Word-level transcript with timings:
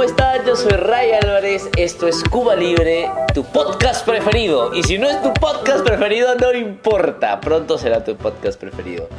¿cómo 0.00 0.08
están? 0.08 0.46
Yo 0.46 0.56
soy 0.56 0.72
Ray 0.72 1.10
Álvarez, 1.10 1.68
esto 1.76 2.08
es 2.08 2.24
Cuba 2.24 2.56
Libre, 2.56 3.10
tu 3.34 3.44
podcast 3.44 4.06
preferido. 4.06 4.72
Y 4.72 4.82
si 4.82 4.96
no 4.96 5.06
es 5.06 5.20
tu 5.20 5.30
podcast 5.34 5.84
preferido, 5.84 6.34
no 6.36 6.54
importa, 6.54 7.38
pronto 7.38 7.76
será 7.76 8.02
tu 8.02 8.16
podcast 8.16 8.58
preferido. 8.58 9.10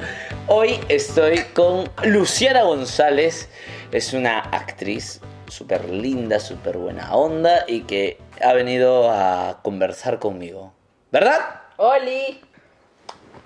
Hoy 0.47 0.79
estoy 0.89 1.38
con 1.54 1.88
Luciana 2.04 2.63
González, 2.63 3.47
es 3.91 4.13
una 4.13 4.39
actriz 4.39 5.21
súper 5.47 5.88
linda, 5.88 6.39
súper 6.39 6.80
buena 6.80 7.13
onda 7.13 7.63
y 7.68 7.82
que 7.82 8.18
ha 8.43 8.54
venido 8.54 9.11
a 9.11 9.59
conversar 9.61 10.18
conmigo. 10.18 10.73
¿Verdad? 11.11 11.61
Oli. 11.77 12.41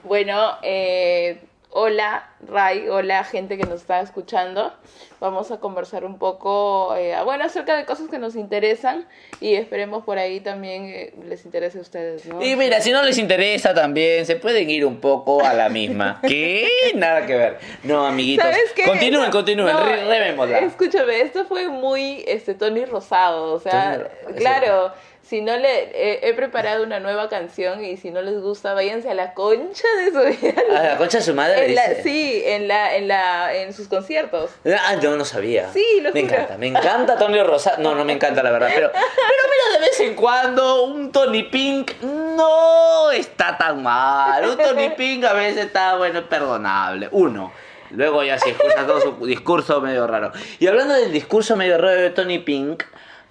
Bueno, 0.05 0.53
eh, 0.61 1.44
hola 1.77 2.29
Ray, 2.47 2.87
hola 2.87 3.25
gente 3.25 3.57
que 3.57 3.65
nos 3.65 3.81
está 3.81 3.99
escuchando. 3.99 4.73
Vamos 5.19 5.51
a 5.51 5.59
conversar 5.59 6.05
un 6.05 6.17
poco, 6.17 6.95
eh, 6.95 7.15
bueno, 7.25 7.43
acerca 7.43 7.75
de 7.75 7.83
cosas 7.85 8.09
que 8.09 8.17
nos 8.17 8.37
interesan 8.37 9.05
y 9.41 9.55
esperemos 9.55 10.05
por 10.05 10.17
ahí 10.17 10.39
también 10.39 10.85
eh, 10.85 11.13
les 11.27 11.43
interese 11.43 11.79
a 11.79 11.81
ustedes, 11.81 12.25
¿no? 12.27 12.41
Y 12.41 12.55
mira, 12.55 12.79
si 12.79 12.91
no 12.91 13.03
les 13.03 13.17
interesa 13.17 13.73
también, 13.73 14.25
se 14.25 14.37
pueden 14.37 14.69
ir 14.69 14.85
un 14.85 15.01
poco 15.01 15.43
a 15.43 15.53
la 15.53 15.67
misma. 15.67 16.21
¿Qué? 16.27 16.93
Nada 16.95 17.25
que 17.25 17.35
ver. 17.35 17.59
No, 17.83 18.05
amiguitos. 18.05 18.45
¿Sabes 18.45 18.71
qué? 18.73 18.83
Continúen, 18.83 19.29
continúen, 19.29 19.73
no, 19.73 19.83
re-. 19.83 20.65
Escúchame, 20.65 21.21
esto 21.21 21.43
fue 21.45 21.67
muy 21.67 22.23
este 22.25 22.53
Tony 22.53 22.85
Rosado, 22.85 23.51
o 23.51 23.59
sea, 23.59 24.09
Tony 24.23 24.37
claro, 24.37 24.93
si 25.27 25.41
no 25.41 25.57
le 25.57 26.27
he 26.29 26.33
preparado 26.35 26.83
una 26.83 26.99
nueva 26.99 27.29
canción 27.29 27.83
y 27.83 27.97
si 27.97 28.11
no 28.11 28.21
les 28.21 28.39
gusta, 28.39 28.73
váyanse 28.73 29.09
a 29.09 29.13
la 29.15 29.33
concha 29.33 29.87
de 30.03 30.11
su 30.11 30.39
vida. 30.45 30.61
A 30.77 30.83
la 30.83 30.97
concha 30.97 31.17
de 31.17 31.23
su 31.23 31.33
madre, 31.33 31.65
En 31.65 31.75
la- 31.75 31.87
dice. 31.89 32.03
sí, 32.03 32.43
en 32.45 32.67
la 32.67 32.95
en 32.95 33.07
la 33.07 33.53
en 33.55 33.73
sus 33.73 33.87
conciertos. 33.87 34.51
Ah, 34.65 34.95
yo 35.01 35.15
no 35.17 35.25
sabía. 35.25 35.71
Sí, 35.73 35.83
lo 36.01 36.11
Me 36.13 36.21
juro. 36.21 36.33
encanta, 36.35 36.57
me 36.57 36.67
encanta 36.67 37.17
Tony 37.17 37.41
Rosa. 37.41 37.75
No, 37.79 37.95
no 37.95 38.05
me 38.05 38.13
encanta 38.13 38.43
la 38.43 38.51
verdad, 38.51 38.69
pero, 38.75 38.91
pero 38.91 39.03
mira, 39.03 39.79
de 39.79 39.85
vez 39.87 39.99
en 40.01 40.13
cuando 40.15 40.83
un 40.85 41.11
Tony 41.11 41.43
Pink 41.43 41.91
no 42.01 43.11
está 43.11 43.57
tan 43.57 43.81
mal. 43.81 44.47
Un 44.47 44.57
Tony 44.57 44.89
Pink 44.91 45.23
a 45.25 45.33
veces 45.33 45.65
está, 45.65 45.95
bueno, 45.97 46.27
perdonable. 46.29 47.09
Uno. 47.11 47.51
Luego 47.91 48.23
ya 48.23 48.37
si 48.39 48.49
escuchas 48.49 48.85
todo 48.87 48.99
su 48.99 49.25
discurso 49.25 49.79
medio 49.79 50.05
raro. 50.07 50.31
Y 50.59 50.67
hablando 50.67 50.95
del 50.95 51.11
discurso 51.11 51.55
medio 51.55 51.77
raro 51.77 52.01
de 52.01 52.09
Tony 52.09 52.39
Pink, 52.39 52.83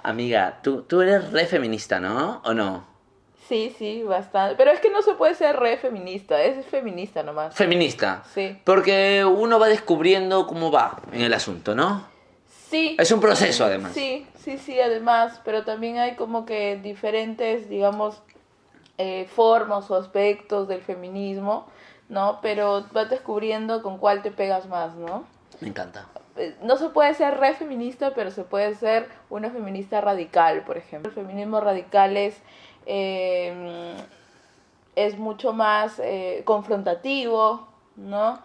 amiga, 0.04 0.60
tú, 0.62 0.82
tú 0.82 1.00
eres 1.00 1.32
re 1.32 1.46
feminista, 1.46 1.98
¿no? 1.98 2.40
¿O 2.44 2.54
no? 2.54 2.84
Sí, 3.48 3.74
sí, 3.76 4.02
bastante. 4.02 4.54
Pero 4.56 4.70
es 4.70 4.80
que 4.80 4.90
no 4.90 5.02
se 5.02 5.14
puede 5.14 5.34
ser 5.34 5.56
re 5.56 5.76
feminista, 5.76 6.40
es 6.42 6.64
feminista 6.66 7.22
nomás. 7.22 7.54
Feminista. 7.54 8.22
Sí. 8.32 8.58
Porque 8.64 9.24
uno 9.24 9.58
va 9.58 9.68
descubriendo 9.68 10.46
cómo 10.46 10.70
va 10.70 11.02
en 11.12 11.22
el 11.22 11.34
asunto, 11.34 11.74
¿no? 11.74 12.06
Sí. 12.70 12.96
Es 12.98 13.10
un 13.12 13.20
proceso, 13.20 13.64
además. 13.64 13.92
Sí, 13.92 14.26
sí, 14.38 14.58
sí, 14.58 14.80
además, 14.80 15.40
pero 15.44 15.64
también 15.64 15.98
hay 15.98 16.16
como 16.16 16.46
que 16.46 16.76
diferentes, 16.82 17.68
digamos, 17.68 18.22
eh, 18.96 19.28
formas 19.34 19.90
o 19.90 19.96
aspectos 19.96 20.66
del 20.68 20.80
feminismo, 20.80 21.66
¿no? 22.08 22.38
Pero 22.40 22.86
vas 22.92 23.10
descubriendo 23.10 23.82
con 23.82 23.98
cuál 23.98 24.22
te 24.22 24.30
pegas 24.30 24.66
más, 24.66 24.94
¿no? 24.94 25.24
Me 25.60 25.68
encanta. 25.68 26.06
Eh, 26.36 26.54
No 26.62 26.76
se 26.76 26.88
puede 26.90 27.14
ser 27.14 27.38
re 27.38 27.54
feminista, 27.54 28.12
pero 28.14 28.30
se 28.30 28.44
puede 28.44 28.74
ser 28.74 29.08
una 29.30 29.50
feminista 29.50 30.00
radical, 30.00 30.62
por 30.64 30.76
ejemplo. 30.76 31.10
El 31.10 31.14
feminismo 31.14 31.60
radical 31.60 32.16
es, 32.16 32.40
eh, 32.86 33.94
es 34.96 35.18
mucho 35.18 35.52
más 35.52 35.98
eh, 36.00 36.42
confrontativo, 36.44 37.66
¿no? 37.96 38.38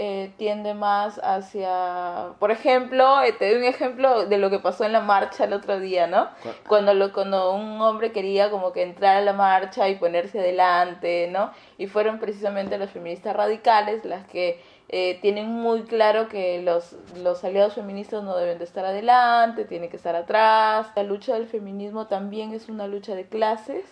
Eh, 0.00 0.32
tiende 0.36 0.74
más 0.74 1.20
hacia, 1.24 2.28
por 2.38 2.52
ejemplo, 2.52 3.20
eh, 3.20 3.32
te 3.32 3.50
doy 3.50 3.58
un 3.58 3.64
ejemplo 3.64 4.26
de 4.26 4.38
lo 4.38 4.48
que 4.48 4.60
pasó 4.60 4.84
en 4.84 4.92
la 4.92 5.00
marcha 5.00 5.42
el 5.42 5.52
otro 5.52 5.80
día, 5.80 6.06
¿no? 6.06 6.28
¿Cuál? 6.40 6.54
Cuando, 6.68 6.94
lo, 6.94 7.12
cuando 7.12 7.52
un 7.52 7.80
hombre 7.80 8.12
quería 8.12 8.48
como 8.48 8.72
que 8.72 8.84
entrar 8.84 9.16
a 9.16 9.20
la 9.22 9.32
marcha 9.32 9.88
y 9.88 9.96
ponerse 9.96 10.38
delante, 10.38 11.28
¿no? 11.32 11.50
Y 11.78 11.88
fueron 11.88 12.20
precisamente 12.20 12.78
las 12.78 12.92
feministas 12.92 13.34
radicales 13.34 14.04
las 14.04 14.24
que 14.28 14.62
eh, 14.88 15.18
tienen 15.20 15.48
muy 15.50 15.82
claro 15.82 16.28
que 16.28 16.62
los, 16.62 16.96
los 17.22 17.44
aliados 17.44 17.74
feministas 17.74 18.22
no 18.24 18.36
deben 18.36 18.58
de 18.58 18.64
estar 18.64 18.84
adelante, 18.84 19.64
tienen 19.64 19.90
que 19.90 19.96
estar 19.96 20.16
atrás. 20.16 20.88
La 20.96 21.02
lucha 21.02 21.34
del 21.34 21.46
feminismo 21.46 22.06
también 22.06 22.52
es 22.54 22.68
una 22.68 22.86
lucha 22.86 23.14
de 23.14 23.26
clases. 23.26 23.84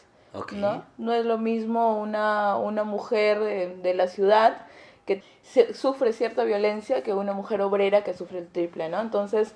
¿no? 0.56 0.84
No 0.98 1.12
es 1.14 1.24
lo 1.24 1.38
mismo 1.38 1.98
una, 1.98 2.56
una 2.56 2.84
mujer 2.84 3.40
de, 3.40 3.76
de 3.76 3.94
la 3.94 4.06
ciudad 4.06 4.58
que 5.06 5.22
se- 5.42 5.72
sufre 5.72 6.12
cierta 6.12 6.44
violencia 6.44 7.02
que 7.02 7.14
una 7.14 7.32
mujer 7.32 7.62
obrera 7.62 8.02
que 8.04 8.12
sufre 8.12 8.40
el 8.40 8.48
triple, 8.48 8.88
¿no? 8.90 9.00
Entonces, 9.00 9.54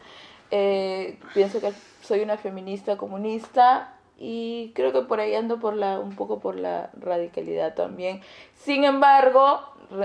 eh, 0.50 1.18
pienso 1.34 1.60
que 1.60 1.72
soy 2.02 2.20
una 2.20 2.36
feminista 2.38 2.96
comunista 2.96 3.92
y 4.22 4.72
creo 4.74 4.92
que 4.92 5.00
por 5.00 5.18
ahí 5.18 5.34
ando 5.34 5.58
por 5.58 5.74
la, 5.74 5.98
un 5.98 6.14
poco 6.14 6.40
por 6.40 6.54
la 6.54 6.90
radicalidad 7.00 7.74
también. 7.74 8.20
Sin 8.54 8.84
embargo, 8.84 9.60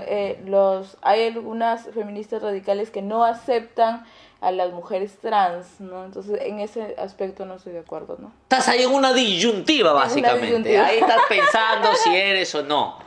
eh, 0.07 0.41
los, 0.45 0.97
hay 1.01 1.27
algunas 1.27 1.83
feministas 1.89 2.41
radicales 2.41 2.91
que 2.91 3.01
no 3.01 3.25
aceptan 3.25 4.05
a 4.41 4.51
las 4.51 4.71
mujeres 4.71 5.17
trans, 5.21 5.79
¿no? 5.79 6.05
Entonces, 6.05 6.39
en 6.41 6.59
ese 6.59 6.95
aspecto 6.99 7.45
no 7.45 7.55
estoy 7.55 7.73
de 7.73 7.79
acuerdo, 7.79 8.17
¿no? 8.19 8.31
Estás 8.43 8.67
ahí 8.67 8.83
en 8.83 8.91
una 8.93 9.11
disyuntiva, 9.13 9.91
una 9.93 10.01
básicamente. 10.01 10.45
disyuntiva. 10.47 10.85
Ahí 10.85 10.99
estás 10.99 11.21
pensando 11.27 11.95
si 11.95 12.15
eres 12.15 12.53
o 12.53 12.61
no. 12.63 12.99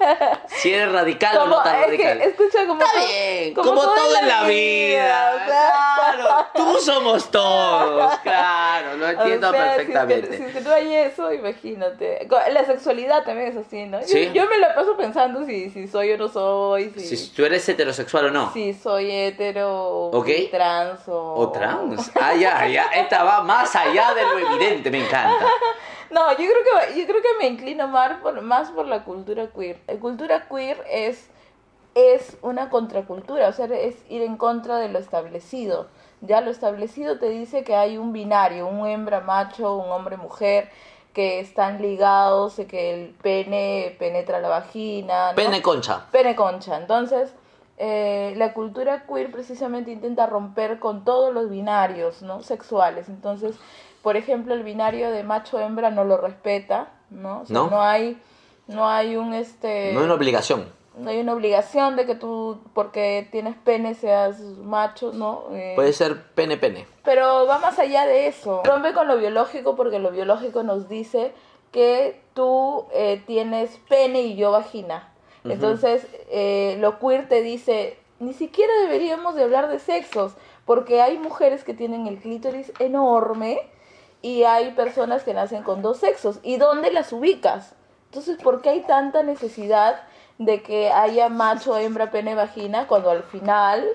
Si 0.48 0.72
eres 0.72 0.90
radical 0.90 1.36
o 1.38 1.46
no 1.46 1.62
tan 1.62 1.76
es 1.76 1.86
radical. 1.86 2.18
que, 2.18 2.24
escucha, 2.24 2.66
como 2.66 2.82
Está 2.82 2.92
todo- 2.98 3.06
bien, 3.08 3.54
como, 3.54 3.74
todo 3.82 4.16
en 4.20 4.28
la 4.28 4.42
vida. 4.44 5.44
Claro, 5.46 6.46
tú 6.54 6.78
somos 6.80 7.30
todos. 7.30 8.18
Claro, 8.22 8.96
lo 8.96 9.08
entiendo 9.10 9.48
o 9.48 9.52
sea, 9.52 9.62
si 9.62 9.68
es 9.82 9.86
que- 9.86 9.92
perfectamente. 9.92 10.36
Si 10.38 10.42
es, 10.42 10.52
que, 10.54 10.60
no 10.62 10.72
hay 10.72 10.94
eso, 10.94 11.32
imagínate. 11.32 12.28
La 12.52 12.64
sexualidad 12.64 13.22
también 13.24 13.48
es 13.48 13.56
así, 13.56 13.84
¿no? 13.84 14.00
Yo- 14.00 14.06
Sí. 14.08 14.30
Yo, 14.34 14.46
me 14.48 14.58
la 14.58 14.74
paso 14.74 14.96
pensando 14.96 15.44
si, 15.46 15.70
si 15.70 15.86
soy 15.86 16.12
o 16.12 16.18
no 16.18 16.28
soy, 16.28 16.90
si, 16.96 17.16
Si 17.16 17.28
tú 17.30 17.44
eres 17.44 17.68
heterosexual 17.68 18.26
o 18.26 18.30
no. 18.30 18.52
si 18.52 18.72
soy 18.74 19.10
hetero, 19.10 20.06
Ok. 20.10 20.28
trans 20.50 21.00
o... 21.08 21.17
O 21.18 21.50
trans. 21.50 22.10
Ah, 22.20 22.34
ya, 22.34 22.66
ya. 22.66 22.86
Esta 22.94 23.24
va 23.24 23.42
más 23.42 23.74
allá 23.74 24.14
de 24.14 24.22
lo 24.22 24.38
evidente, 24.38 24.90
me 24.90 25.04
encanta. 25.04 25.46
No, 26.10 26.30
yo 26.30 26.36
creo 26.36 26.64
que 26.64 26.98
yo 26.98 27.06
creo 27.06 27.20
que 27.20 27.28
me 27.38 27.48
inclino 27.48 27.86
más 27.86 28.16
por 28.22 28.40
más 28.40 28.70
por 28.70 28.86
la 28.86 29.04
cultura 29.04 29.48
queer. 29.48 29.78
La 29.86 29.96
cultura 29.96 30.48
queer 30.48 30.82
es 30.88 31.28
es 31.94 32.36
una 32.42 32.70
contracultura, 32.70 33.48
o 33.48 33.52
sea, 33.52 33.66
es 33.66 33.96
ir 34.08 34.22
en 34.22 34.36
contra 34.36 34.78
de 34.78 34.88
lo 34.88 34.98
establecido. 34.98 35.88
Ya 36.20 36.40
lo 36.40 36.50
establecido 36.50 37.18
te 37.18 37.28
dice 37.28 37.64
que 37.64 37.74
hay 37.74 37.98
un 37.98 38.12
binario, 38.12 38.66
un 38.66 38.86
hembra 38.86 39.20
macho, 39.20 39.76
un 39.76 39.90
hombre 39.90 40.16
mujer 40.16 40.70
que 41.12 41.40
están 41.40 41.82
ligados, 41.82 42.58
y 42.58 42.66
que 42.66 42.94
el 42.94 43.10
pene 43.22 43.96
penetra 43.98 44.40
la 44.40 44.48
vagina, 44.48 45.30
¿no? 45.30 45.36
Pene 45.36 45.60
concha. 45.62 46.06
pene 46.12 46.36
concha. 46.36 46.76
Entonces, 46.76 47.32
eh, 47.78 48.34
la 48.36 48.52
cultura 48.54 49.04
queer 49.06 49.30
precisamente 49.30 49.90
intenta 49.90 50.26
romper 50.26 50.78
con 50.78 51.04
todos 51.04 51.32
los 51.32 51.48
binarios 51.50 52.22
¿no? 52.22 52.42
sexuales. 52.42 53.08
Entonces, 53.08 53.56
por 54.02 54.16
ejemplo, 54.16 54.54
el 54.54 54.62
binario 54.62 55.10
de 55.10 55.22
macho-hembra 55.22 55.90
no 55.90 56.04
lo 56.04 56.16
respeta, 56.16 56.88
¿no? 57.10 57.40
O 57.42 57.46
sea, 57.46 57.54
¿No? 57.54 57.70
no 57.70 57.82
hay, 57.82 58.20
no 58.66 58.88
hay 58.88 59.16
un 59.16 59.32
este 59.34 59.92
No 59.92 60.00
es 60.00 60.04
una 60.06 60.14
obligación. 60.14 60.66
no 60.98 61.10
hay 61.10 61.20
una 61.20 61.32
obligación 61.34 61.94
de 61.96 62.06
que 62.06 62.14
tú, 62.16 62.60
porque 62.74 63.28
tienes 63.30 63.54
pene, 63.56 63.94
seas 63.94 64.40
macho, 64.40 65.12
¿no? 65.12 65.44
Eh, 65.52 65.72
Puede 65.76 65.92
ser 65.92 66.22
pene 66.34 66.56
pene. 66.56 66.86
pero 67.04 67.46
va 67.46 67.58
más 67.60 67.78
allá 67.78 68.06
de 68.06 68.26
eso. 68.26 68.62
Rompe 68.64 68.92
con 68.92 69.06
lo 69.08 69.16
biológico 69.18 69.76
porque 69.76 69.98
lo 70.00 70.10
biológico 70.10 70.62
nos 70.64 70.88
dice 70.88 71.32
que 71.70 72.20
tú 72.34 72.86
eh, 72.92 73.22
tienes 73.26 73.78
pene 73.88 74.22
y 74.22 74.36
yo 74.36 74.50
vagina. 74.52 75.12
Entonces, 75.44 76.06
eh, 76.30 76.76
lo 76.80 76.98
queer 76.98 77.28
te 77.28 77.42
dice, 77.42 77.98
ni 78.18 78.32
siquiera 78.32 78.72
deberíamos 78.82 79.34
de 79.34 79.44
hablar 79.44 79.68
de 79.68 79.78
sexos, 79.78 80.32
porque 80.64 81.00
hay 81.00 81.18
mujeres 81.18 81.64
que 81.64 81.74
tienen 81.74 82.06
el 82.06 82.18
clítoris 82.18 82.72
enorme 82.78 83.60
y 84.20 84.42
hay 84.42 84.72
personas 84.72 85.22
que 85.22 85.34
nacen 85.34 85.62
con 85.62 85.80
dos 85.82 85.98
sexos. 85.98 86.40
¿Y 86.42 86.56
dónde 86.56 86.90
las 86.92 87.12
ubicas? 87.12 87.74
Entonces, 88.06 88.36
¿por 88.42 88.62
qué 88.62 88.70
hay 88.70 88.80
tanta 88.82 89.22
necesidad 89.22 90.02
de 90.38 90.62
que 90.62 90.90
haya 90.90 91.28
macho, 91.28 91.76
hembra, 91.76 92.10
pene, 92.10 92.34
vagina, 92.34 92.86
cuando 92.86 93.10
al 93.10 93.22
final 93.22 93.86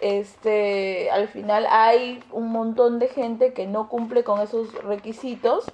este, 0.00 1.10
al 1.10 1.28
final 1.28 1.66
hay 1.70 2.22
un 2.30 2.50
montón 2.50 2.98
de 2.98 3.08
gente 3.08 3.54
que 3.54 3.66
no 3.66 3.88
cumple 3.88 4.22
con 4.22 4.40
esos 4.40 4.72
requisitos 4.84 5.64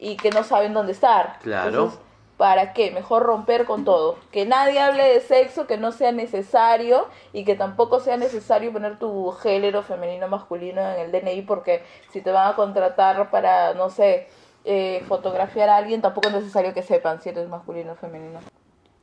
y 0.00 0.16
que 0.16 0.30
no 0.30 0.42
saben 0.42 0.74
dónde 0.74 0.92
estar. 0.92 1.38
Claro. 1.42 1.68
Entonces, 1.68 2.00
¿para 2.38 2.72
qué? 2.72 2.90
Mejor 2.92 3.24
romper 3.24 3.66
con 3.66 3.84
todo. 3.84 4.16
Que 4.30 4.46
nadie 4.46 4.78
hable 4.78 5.04
de 5.04 5.20
sexo, 5.20 5.66
que 5.66 5.76
no 5.76 5.92
sea 5.92 6.12
necesario 6.12 7.06
y 7.34 7.44
que 7.44 7.56
tampoco 7.56 8.00
sea 8.00 8.16
necesario 8.16 8.72
poner 8.72 8.98
tu 8.98 9.32
género 9.32 9.82
femenino 9.82 10.28
masculino 10.28 10.80
en 10.80 11.00
el 11.00 11.12
DNI 11.12 11.42
porque 11.42 11.82
si 12.10 12.22
te 12.22 12.30
van 12.30 12.50
a 12.50 12.56
contratar 12.56 13.30
para, 13.30 13.74
no 13.74 13.90
sé, 13.90 14.28
eh, 14.64 15.04
fotografiar 15.08 15.68
a 15.68 15.76
alguien, 15.76 16.00
tampoco 16.00 16.28
es 16.28 16.34
necesario 16.34 16.72
que 16.72 16.82
sepan 16.82 17.20
si 17.20 17.28
eres 17.28 17.48
masculino 17.48 17.92
o 17.92 17.96
femenino. 17.96 18.38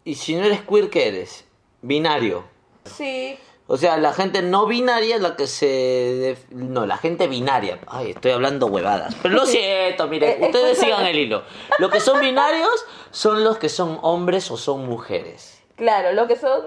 Y 0.06 0.16
si 0.16 0.36
no 0.36 0.46
eres 0.46 0.62
queer, 0.62 0.90
¿qué 0.90 1.10
eres? 1.10 1.46
Binario. 1.82 2.46
Sí, 2.86 3.38
O 3.68 3.78
sea, 3.78 3.98
la 3.98 4.14
gente 4.14 4.42
no 4.44 4.68
binaria 4.68 5.16
es 5.16 5.22
la 5.22 5.36
que 5.36 5.48
se... 5.48 5.66
def- 5.66 6.52
No, 6.52 6.86
la 6.86 6.98
gente 6.98 7.28
binaria. 7.28 7.80
Ay, 7.88 8.12
estoy 8.12 8.32
hablando 8.32 8.68
huevadas. 8.68 9.16
Pero 9.24 9.34
lo 9.34 9.46
siento, 9.48 10.08
miren, 10.08 10.42
Eh, 10.44 10.46
ustedes 10.46 10.78
sigan 10.78 11.06
el 11.08 11.18
hilo. 11.18 11.42
Los 11.80 11.90
que 11.90 12.00
son 12.00 12.20
binarios 12.20 12.86
son 13.12 13.44
los 13.44 13.58
que 13.58 13.70
son 13.70 13.98
hombres 14.04 14.52
o 14.52 14.58
son 14.58 14.86
mujeres. 14.86 15.64
Claro, 15.78 16.14
lo 16.14 16.28
que 16.28 16.36
son... 16.36 16.62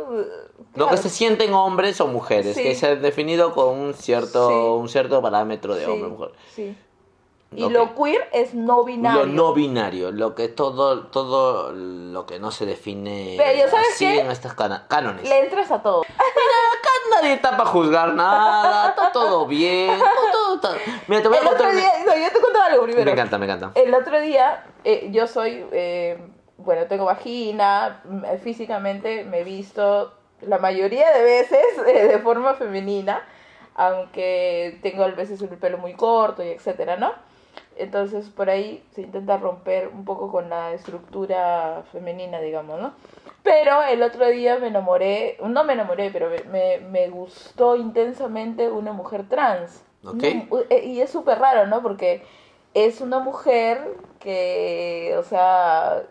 Lo 0.74 0.86
claro, 0.86 0.90
que 0.90 0.96
se 0.98 1.08
sienten 1.08 1.54
hombres 1.54 2.00
o 2.00 2.08
mujeres, 2.08 2.56
Sí. 2.56 2.62
que 2.64 2.74
se 2.74 2.88
han 2.88 3.00
definido 3.02 3.52
con 3.54 3.68
un 3.78 3.94
cierto, 3.94 4.48
Sí. 4.48 4.54
un 4.54 4.88
cierto 4.88 5.22
parámetro 5.22 5.74
de 5.76 5.84
sí, 5.84 5.90
hombre 5.90 6.06
o 6.08 6.10
mujer. 6.10 6.30
sí. 6.54 6.76
Y 7.54 7.68
lo 7.70 7.94
queer 7.94 8.28
es 8.32 8.52
no 8.54 8.84
binario. 8.84 9.24
Lo 9.24 9.32
no 9.32 9.54
binario, 9.54 10.12
lo 10.12 10.34
que 10.34 10.48
todo, 10.48 11.06
todo 11.06 11.72
lo 11.72 12.26
que 12.26 12.38
no 12.38 12.50
se 12.50 12.66
define 12.66 13.34
Pero, 13.38 13.70
¿sabes 13.70 13.86
así 13.94 14.04
qué? 14.04 14.20
en 14.20 14.30
estas 14.30 14.52
cana- 14.54 14.86
cánones. 14.86 15.26
Le 15.26 15.38
entras 15.40 15.70
a 15.70 15.82
todo. 15.82 16.02
Acá 16.02 16.90
nadie 17.10 17.32
está 17.32 17.52
para 17.56 17.70
juzgar 17.70 18.12
nada, 18.14 18.90
está 18.90 19.12
todo 19.12 19.46
bien, 19.46 19.90
está 19.92 20.10
todo, 20.30 20.54
está- 20.56 20.74
Mira, 21.06 21.22
te 21.22 21.28
voy 21.28 21.38
a 21.38 21.40
El 21.40 21.46
otro 21.48 21.72
día, 21.72 21.90
no, 22.06 22.16
yo 22.16 22.30
te 22.32 22.38
cuento 22.40 22.60
algo 22.62 22.82
primero. 22.82 23.04
Me 23.06 23.12
encanta, 23.12 23.38
me 23.38 23.46
encanta. 23.46 23.70
El 23.74 23.94
otro 23.94 24.20
día, 24.20 24.64
eh, 24.84 25.08
yo 25.10 25.26
soy, 25.26 25.64
eh, 25.72 26.18
bueno, 26.58 26.84
tengo 26.86 27.06
vagina, 27.06 28.02
físicamente 28.44 29.24
me 29.24 29.40
he 29.40 29.44
visto 29.44 30.12
la 30.42 30.58
mayoría 30.58 31.10
de 31.12 31.22
veces 31.22 31.64
eh, 31.86 32.08
de 32.08 32.18
forma 32.18 32.52
femenina, 32.54 33.22
aunque 33.74 34.78
tengo 34.82 35.04
a 35.04 35.08
veces 35.08 35.40
el 35.40 35.48
pelo 35.48 35.78
muy 35.78 35.94
corto 35.94 36.42
y 36.44 36.48
etcétera, 36.48 36.96
¿no? 36.96 37.12
Entonces 37.78 38.28
por 38.28 38.50
ahí 38.50 38.84
se 38.92 39.02
intenta 39.02 39.36
romper 39.36 39.88
un 39.88 40.04
poco 40.04 40.30
con 40.30 40.50
la 40.50 40.72
estructura 40.72 41.84
femenina, 41.92 42.40
digamos, 42.40 42.80
¿no? 42.80 42.92
Pero 43.42 43.82
el 43.82 44.02
otro 44.02 44.26
día 44.28 44.58
me 44.58 44.66
enamoré, 44.66 45.38
no 45.42 45.64
me 45.64 45.72
enamoré, 45.74 46.10
pero 46.10 46.28
me, 46.50 46.78
me, 46.78 47.08
gustó 47.08 47.76
intensamente 47.76 48.68
una 48.68 48.92
mujer 48.92 49.28
trans. 49.28 49.82
Ok. 50.04 50.14
Una- 50.14 50.64
eh, 50.70 50.84
y 50.86 51.00
es 51.00 51.10
súper 51.10 51.38
raro, 51.38 51.66
¿no? 51.66 51.80
Porque 51.82 52.22
es 52.74 53.00
una 53.00 53.20
mujer 53.20 53.94
que, 54.18 55.14
o 55.18 55.22
sea, 55.22 56.02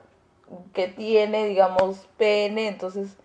que 0.74 0.88
tiene, 0.88 1.46
digamos, 1.46 2.08
pene, 2.18 2.70
entonces, 2.70 3.18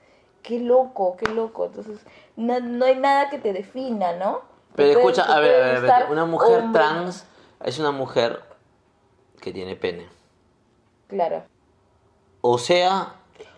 qué 0.42 0.58
loco, 0.58 1.16
qué 1.16 1.30
loco. 1.30 1.66
Entonces, 1.66 2.04
no, 2.36 2.58
no 2.60 2.84
hay 2.84 2.96
nada 2.96 3.30
que 3.30 3.38
te 3.38 3.52
defina, 3.52 4.12
¿no? 4.14 4.40
Pero 4.74 4.98
escucha, 4.98 5.22
a 5.22 5.38
ver, 5.40 5.54
a 5.54 5.58
ver, 5.58 5.76
a 5.76 5.80
ver, 5.80 5.90
gustar 5.90 6.10
una 6.10 6.24
mujer 6.24 6.58
hombre. 6.60 6.80
trans 6.80 7.26
es 7.64 7.78
una 7.78 7.90
mujer 7.90 8.40
que 9.40 9.52
tiene 9.52 9.76
pene. 9.76 10.06
Claro. 11.08 11.42
O 12.40 12.58
sea, 12.58 13.14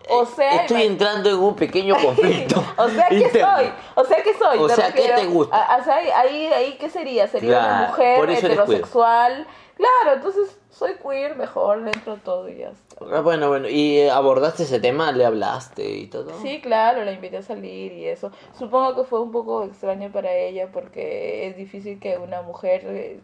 O 0.09 0.23
eh, 0.23 0.25
sea, 0.35 0.61
estoy 0.61 0.83
entrando 0.83 1.29
en 1.29 1.37
un 1.37 1.55
pequeño 1.55 1.95
conflicto. 2.03 2.63
o 2.77 2.89
sea, 2.89 3.07
¿qué 3.09 3.15
interno. 3.19 3.55
soy? 3.57 3.71
O 3.95 4.03
sea, 4.05 4.23
¿qué 4.23 4.33
soy? 4.33 4.57
O 4.59 4.69
sea, 4.69 4.91
¿qué 4.93 5.09
te 5.15 5.25
gusta? 5.27 5.55
a- 5.55 5.77
o 5.77 5.83
sea, 5.83 5.95
ahí, 5.97 6.45
ahí, 6.47 6.77
¿qué 6.79 6.89
sería? 6.89 7.27
Sería 7.27 7.49
una 7.59 7.67
Claro, 7.67 7.87
mujer 7.87 8.23
eres 8.23 8.39
queer. 8.39 8.51
heterosexual. 8.51 9.47
Claro, 9.75 10.15
entonces 10.17 10.57
soy 10.69 10.93
queer, 10.95 11.35
mejor 11.35 11.79
le 11.79 11.91
entro 11.91 12.13
a 12.13 12.17
todo 12.17 12.47
y 12.47 12.59
ya 12.59 12.69
está. 12.69 13.05
Ah, 13.11 13.19
Bueno, 13.21 13.49
bueno, 13.49 13.67
¿y 13.67 13.97
eh, 13.97 14.09
abordaste 14.11 14.63
ese 14.63 14.79
tema? 14.79 15.11
¿Le 15.11 15.25
hablaste 15.25 15.89
y 15.89 16.07
todo? 16.07 16.29
Sí, 16.41 16.61
claro, 16.61 17.03
la 17.03 17.11
invité 17.11 17.37
a 17.37 17.41
salir 17.41 17.91
y 17.91 18.05
eso. 18.07 18.31
Supongo 18.57 18.95
que 18.95 19.03
fue 19.03 19.19
un 19.21 19.31
poco 19.33 19.63
extraño 19.65 20.11
para 20.13 20.31
ella 20.33 20.69
porque 20.71 21.47
es 21.49 21.57
difícil 21.57 21.99
que 21.99 22.17
una 22.17 22.41
mujer 22.41 23.19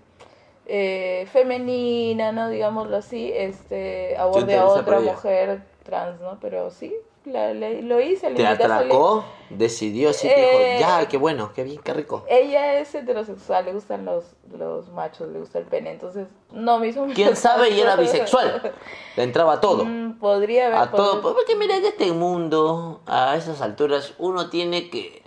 eh, 0.74 1.28
femenina, 1.34 2.32
¿no? 2.32 2.48
Digámoslo 2.50 2.96
así, 2.96 3.30
este, 3.36 4.16
aborde 4.18 4.58
a 4.58 4.66
otra 4.66 5.00
mujer 5.02 5.64
trans, 5.84 6.22
¿no? 6.22 6.38
Pero 6.40 6.72
sí, 6.72 6.94
la- 7.26 7.54
lo 7.54 8.00
hice, 8.00 8.30
le 8.30 8.38
¿Te 8.38 8.48
atracó? 8.48 9.26
Decidió, 9.50 10.14
sí, 10.14 10.28
Eh, 10.30 10.34
dijo, 10.38 10.80
ya, 10.80 11.08
qué 11.10 11.18
bueno, 11.18 11.52
qué 11.54 11.64
bien, 11.66 11.82
qué 11.84 11.94
rico. 11.94 12.24
Ella 12.30 12.80
es 12.80 12.96
heterosexual, 12.96 13.66
le 13.66 13.74
gustan 13.74 14.06
los, 14.06 14.24
los 14.58 14.88
machos, 14.90 15.28
le 15.28 15.40
gusta 15.40 15.60
el 15.60 15.66
pene, 15.66 15.92
entonces 15.92 16.28
no 16.52 16.80
me 16.80 16.88
hizo 16.88 17.06
¿Quién 17.14 17.36
sabe? 17.36 17.70
Y 17.72 17.82
era 17.82 17.96
bisexual. 17.98 18.74
Le 19.18 19.24
entraba 19.24 19.54
a 19.56 19.60
todo. 19.60 19.84
Mm, 19.84 20.20
podría 20.20 20.68
haber. 20.68 20.78
A 20.80 20.90
todo. 20.92 21.22
Porque 21.34 21.56
mira, 21.58 21.76
en 21.76 21.84
este 21.86 22.12
mundo, 22.14 23.02
a 23.06 23.36
esas 23.36 23.62
alturas, 23.62 24.14
uno 24.20 24.50
tiene 24.50 24.90
que... 24.90 25.21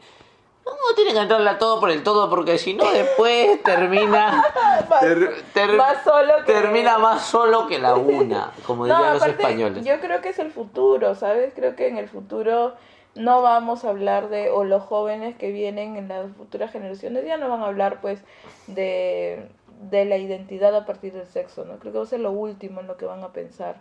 Uno 0.67 0.95
tiene 0.97 1.13
que 1.13 1.19
entrarle 1.19 1.51
a 1.51 1.59
todo 1.59 1.79
por 1.81 1.91
el 1.91 2.03
todo, 2.03 2.31
porque 2.31 2.57
si 2.59 2.75
no, 2.75 2.91
después 2.91 3.63
termina... 3.63 4.43
Más- 4.89 5.01
ter- 5.01 5.43
ter- 5.53 5.73
más 5.77 6.03
solo 6.05 6.35
que- 6.45 6.53
Termina 6.53 6.99
más 6.99 7.23
solo 7.27 7.67
que 7.67 7.79
la 7.79 7.95
una, 7.95 8.51
como 8.67 8.87
No, 8.87 8.95
dirían 8.97 9.13
los 9.15 9.23
aparte, 9.23 9.43
españoles. 9.43 9.85
Yo 9.85 10.01
creo 10.01 10.21
que 10.23 10.31
es 10.31 10.39
el 10.39 10.51
futuro, 10.51 11.15
¿sabes? 11.15 11.53
Creo 11.55 11.77
que 11.77 11.89
en 11.89 11.99
el 11.99 12.09
futuro 12.09 12.75
no 13.15 13.43
vamos 13.43 13.85
a 13.85 13.91
hablar 13.91 14.29
de, 14.31 14.51
o 14.51 14.65
los 14.65 14.83
jóvenes 14.83 15.37
que 15.37 15.53
vienen 15.53 15.97
en 15.97 16.09
las 16.09 16.33
futuras 16.33 16.71
generaciones 16.73 17.25
ya 17.27 17.37
no 17.37 17.49
van 17.49 17.63
a 17.63 17.67
hablar, 17.67 18.01
pues, 18.01 18.21
de, 18.67 19.49
de 19.91 20.05
la 20.07 20.17
identidad 20.17 20.75
a 20.75 20.87
partir 20.87 21.13
del 21.13 21.27
sexo, 21.27 21.65
¿no? 21.65 21.79
Creo 21.79 21.93
que 21.93 21.99
va 21.99 22.05
a 22.05 22.09
ser 22.09 22.21
lo 22.21 22.31
último 22.33 22.81
en 22.81 22.87
lo 22.87 22.97
que 22.97 23.05
van 23.07 23.23
a 23.23 23.29
pensar. 23.33 23.77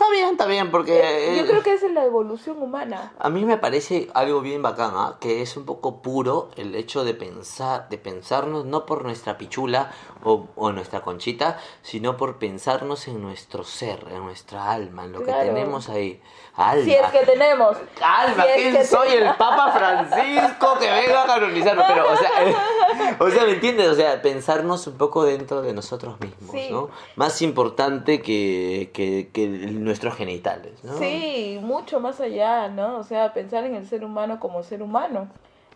Está 0.00 0.12
bien, 0.12 0.28
está 0.30 0.46
bien, 0.46 0.70
porque... 0.70 0.98
Eh, 0.98 1.36
Yo 1.36 1.44
eh, 1.44 1.46
creo 1.46 1.62
que 1.62 1.74
es 1.74 1.82
la 1.92 2.04
evolución 2.06 2.62
humana. 2.62 3.12
A 3.18 3.28
mí 3.28 3.44
me 3.44 3.58
parece 3.58 4.08
algo 4.14 4.40
bien 4.40 4.62
bacán, 4.62 4.92
¿ah? 4.94 5.18
que 5.20 5.42
es 5.42 5.58
un 5.58 5.66
poco 5.66 6.00
puro 6.00 6.48
el 6.56 6.74
hecho 6.74 7.04
de 7.04 7.12
pensar, 7.12 7.86
de 7.90 7.98
pensarnos 7.98 8.64
no 8.64 8.86
por 8.86 9.04
nuestra 9.04 9.36
pichula 9.36 9.92
o, 10.24 10.46
o 10.56 10.72
nuestra 10.72 11.02
conchita, 11.02 11.58
sino 11.82 12.16
por 12.16 12.38
pensarnos 12.38 13.08
en 13.08 13.20
nuestro 13.20 13.62
ser, 13.62 14.06
en 14.10 14.24
nuestra 14.24 14.72
alma, 14.72 15.04
en 15.04 15.12
lo 15.12 15.22
Claro. 15.22 15.40
que 15.40 15.46
tenemos 15.48 15.90
ahí. 15.90 16.18
Alma. 16.56 16.84
Si 16.84 16.92
es 16.94 17.06
que 17.10 17.18
tenemos. 17.26 17.76
Alma, 18.02 18.42
Si 18.44 18.48
es 18.50 18.56
¿quién 18.56 18.74
que 18.76 18.84
soy 18.84 19.08
el 19.12 19.34
Papa 19.36 19.70
Francisco 19.72 20.78
que 20.78 20.90
venga 20.90 21.22
a 21.22 21.26
canonizarnos? 21.26 21.84
Pero, 21.88 22.12
o 22.12 22.16
sea, 22.16 22.30
eh, 22.48 22.54
o 23.20 23.30
sea, 23.30 23.44
¿me 23.44 23.52
entiendes? 23.52 23.88
O 23.88 23.94
sea, 23.94 24.20
pensarnos 24.20 24.86
un 24.86 24.98
poco 24.98 25.24
dentro 25.24 25.62
de 25.62 25.72
nosotros 25.72 26.18
mismos, 26.20 26.50
Sí. 26.50 26.68
¿no? 26.70 26.90
Más 27.16 27.40
importante 27.42 28.20
que, 28.20 28.90
que, 28.92 29.30
que 29.32 29.46
nuestros 29.90 30.14
genitales, 30.14 30.84
¿no? 30.84 30.96
Sí, 30.98 31.58
mucho 31.60 31.98
más 31.98 32.20
allá, 32.20 32.68
¿no? 32.68 32.98
O 32.98 33.02
sea, 33.02 33.32
pensar 33.32 33.64
en 33.64 33.74
el 33.74 33.86
ser 33.86 34.04
humano 34.04 34.38
como 34.38 34.62
ser 34.62 34.82
humano. 34.82 35.28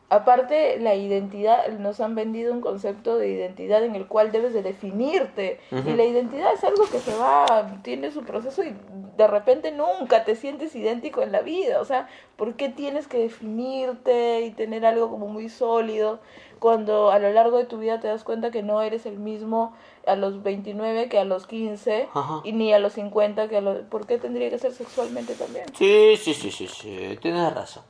Aparte, 0.09 0.79
la 0.79 0.95
identidad, 0.95 1.67
nos 1.81 1.99
han 2.01 2.15
vendido 2.15 2.53
un 2.53 2.61
concepto 2.61 3.17
de 3.17 3.29
identidad 3.29 3.83
en 3.83 3.97
el 3.97 4.07
cual 4.07 4.31
debes 4.31 4.53
de 4.53 4.63
definirte. 4.63 5.59
Y 5.73 5.95
la 5.95 6.05
identidad 6.05 6.53
es 6.53 6.63
algo 6.63 6.85
que 6.85 7.01
se 7.01 7.17
va, 7.17 7.81
tiene 7.83 8.13
su 8.13 8.23
proceso 8.23 8.63
y 8.63 8.77
de 9.17 9.27
repente 9.27 9.73
nunca 9.73 10.25
te 10.25 10.37
sientes 10.37 10.77
idéntico 10.77 11.23
en 11.23 11.33
la 11.33 11.41
vida. 11.41 11.81
O 11.81 11.85
sea, 11.85 12.09
¿por 12.37 12.55
qué 12.55 12.69
tienes 12.69 13.09
que 13.09 13.19
definirte 13.19 14.43
y 14.43 14.51
tener 14.51 14.87
algo 14.87 15.11
como 15.11 15.27
muy 15.27 15.49
sólido 15.49 16.21
cuando 16.61 17.11
a 17.11 17.19
lo 17.19 17.33
largo 17.33 17.59
de 17.59 17.65
tu 17.65 17.79
vida 17.79 17.99
te 17.99 18.07
das 18.07 18.23
cuenta 18.23 18.53
que 18.53 18.63
no 18.63 18.83
eres 18.83 19.07
el 19.07 19.19
mismo 19.19 19.75
a 20.07 20.17
los 20.17 20.43
29 20.43 21.09
que 21.09 21.19
a 21.19 21.25
los 21.25 21.47
15 21.47 22.09
Ajá. 22.13 22.41
y 22.45 22.53
ni 22.53 22.73
a 22.73 22.79
los 22.79 22.95
50 22.95 23.49
que 23.49 23.57
a 23.57 23.61
los... 23.61 23.79
¿Por 23.83 24.07
qué 24.07 24.19
tendría 24.19 24.51
que 24.51 24.59
ser 24.59 24.73
sexualmente 24.73 25.35
también? 25.35 25.67
Sí, 25.77 26.17
sí, 26.17 26.35
sí, 26.35 26.51
sí, 26.51 26.69
sí, 26.69 27.19
tienes 27.21 27.53
razón. 27.55 27.83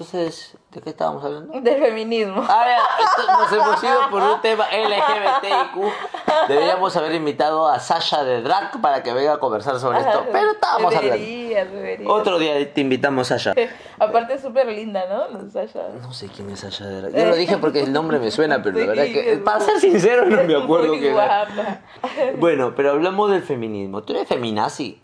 Entonces, 0.00 0.56
¿de 0.70 0.80
qué 0.80 0.88
estábamos 0.88 1.22
hablando? 1.22 1.60
Del 1.60 1.78
feminismo. 1.78 2.42
Ah, 2.48 2.64
nos 3.38 3.52
hemos 3.52 3.84
ido 3.84 4.10
por 4.10 4.22
un 4.22 4.40
tema 4.40 4.64
LGBTIQ. 4.72 5.92
Deberíamos 6.48 6.96
haber 6.96 7.12
invitado 7.16 7.68
a 7.68 7.78
Sasha 7.78 8.24
de 8.24 8.40
Drag 8.40 8.80
para 8.80 9.02
que 9.02 9.12
venga 9.12 9.34
a 9.34 9.38
conversar 9.38 9.78
sobre 9.78 9.98
esto. 9.98 10.24
Pero 10.32 10.52
estábamos 10.52 10.96
hablando. 10.96 11.18
Deberías, 11.18 11.70
deberías. 11.70 12.10
Otro 12.10 12.38
día 12.38 12.72
te 12.72 12.80
invitamos, 12.80 13.26
Sasha. 13.28 13.52
Aparte 13.98 14.32
es 14.32 14.40
súper 14.40 14.68
linda, 14.68 15.04
¿no? 15.06 15.50
Sasha. 15.50 15.80
No 16.00 16.14
sé 16.14 16.28
quién 16.34 16.48
es 16.48 16.60
Sasha 16.60 16.86
de 16.86 17.02
Drag. 17.02 17.14
Yo 17.14 17.26
lo 17.26 17.36
dije 17.36 17.58
porque 17.58 17.82
el 17.82 17.92
nombre 17.92 18.18
me 18.18 18.30
suena, 18.30 18.62
pero 18.62 18.78
la 18.78 18.80
Sí, 18.80 18.88
verdad 18.88 19.04
que, 19.04 19.36
para 19.44 19.60
ser 19.60 19.80
sincero, 19.80 20.24
no 20.24 20.42
me 20.44 20.56
acuerdo 20.56 20.94
guapa. 20.98 21.80
Bueno, 22.38 22.72
pero 22.74 22.92
hablamos 22.92 23.30
del 23.32 23.42
feminismo. 23.42 24.02
¿Tú 24.02 24.14
eres 24.14 24.26
feminazi? 24.26 25.02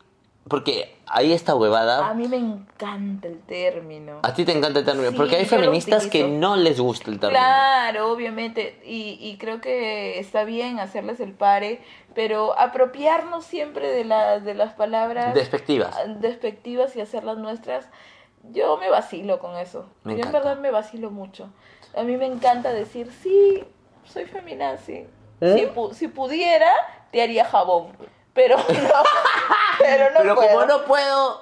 Porque 0.48 0.96
ahí 1.06 1.32
esta 1.32 1.56
huevada. 1.56 2.06
A 2.08 2.14
mí 2.14 2.28
me 2.28 2.36
encanta 2.36 3.26
el 3.26 3.40
término. 3.40 4.20
A 4.22 4.32
ti 4.32 4.44
te 4.44 4.52
encanta 4.52 4.78
el 4.78 4.84
término. 4.84 5.10
Sí, 5.10 5.16
porque 5.16 5.36
hay 5.36 5.44
feministas 5.44 6.06
que 6.06 6.28
no 6.28 6.54
les 6.56 6.78
gusta 6.78 7.10
el 7.10 7.18
término. 7.18 7.38
Claro, 7.40 8.12
obviamente, 8.12 8.80
y, 8.84 9.18
y 9.20 9.38
creo 9.38 9.60
que 9.60 10.20
está 10.20 10.44
bien 10.44 10.78
hacerles 10.78 11.18
el 11.18 11.32
pare, 11.32 11.80
pero 12.14 12.56
apropiarnos 12.58 13.44
siempre 13.44 13.88
de, 13.90 14.04
la, 14.04 14.38
de 14.38 14.54
las 14.54 14.72
palabras 14.74 15.34
Despectivas. 15.34 15.96
despectivas 16.20 16.94
y 16.94 17.00
hacerlas 17.00 17.38
nuestras, 17.38 17.88
yo 18.52 18.76
me 18.76 18.88
vacilo 18.88 19.40
con 19.40 19.56
eso. 19.56 19.86
Me 20.04 20.16
yo 20.16 20.24
en 20.24 20.30
verdad 20.32 20.58
me 20.58 20.70
vacilo 20.70 21.10
mucho. 21.10 21.50
A 21.96 22.04
mí 22.04 22.16
me 22.16 22.26
encanta 22.26 22.72
decir, 22.72 23.10
sí, 23.20 23.64
soy 24.04 24.26
feminazi. 24.26 25.06
¿Eh? 25.40 25.54
Si, 25.58 25.66
pu- 25.78 25.92
si 25.92 26.06
pudiera, 26.06 26.70
te 27.10 27.20
haría 27.20 27.44
jabón. 27.44 27.88
Pero 28.36 28.56
no, 28.58 28.64
pero 29.78 30.10
no 30.10 30.18
Pero 30.20 30.34
puedo. 30.36 30.48
como 30.52 30.66
no 30.66 30.84
puedo, 30.84 31.40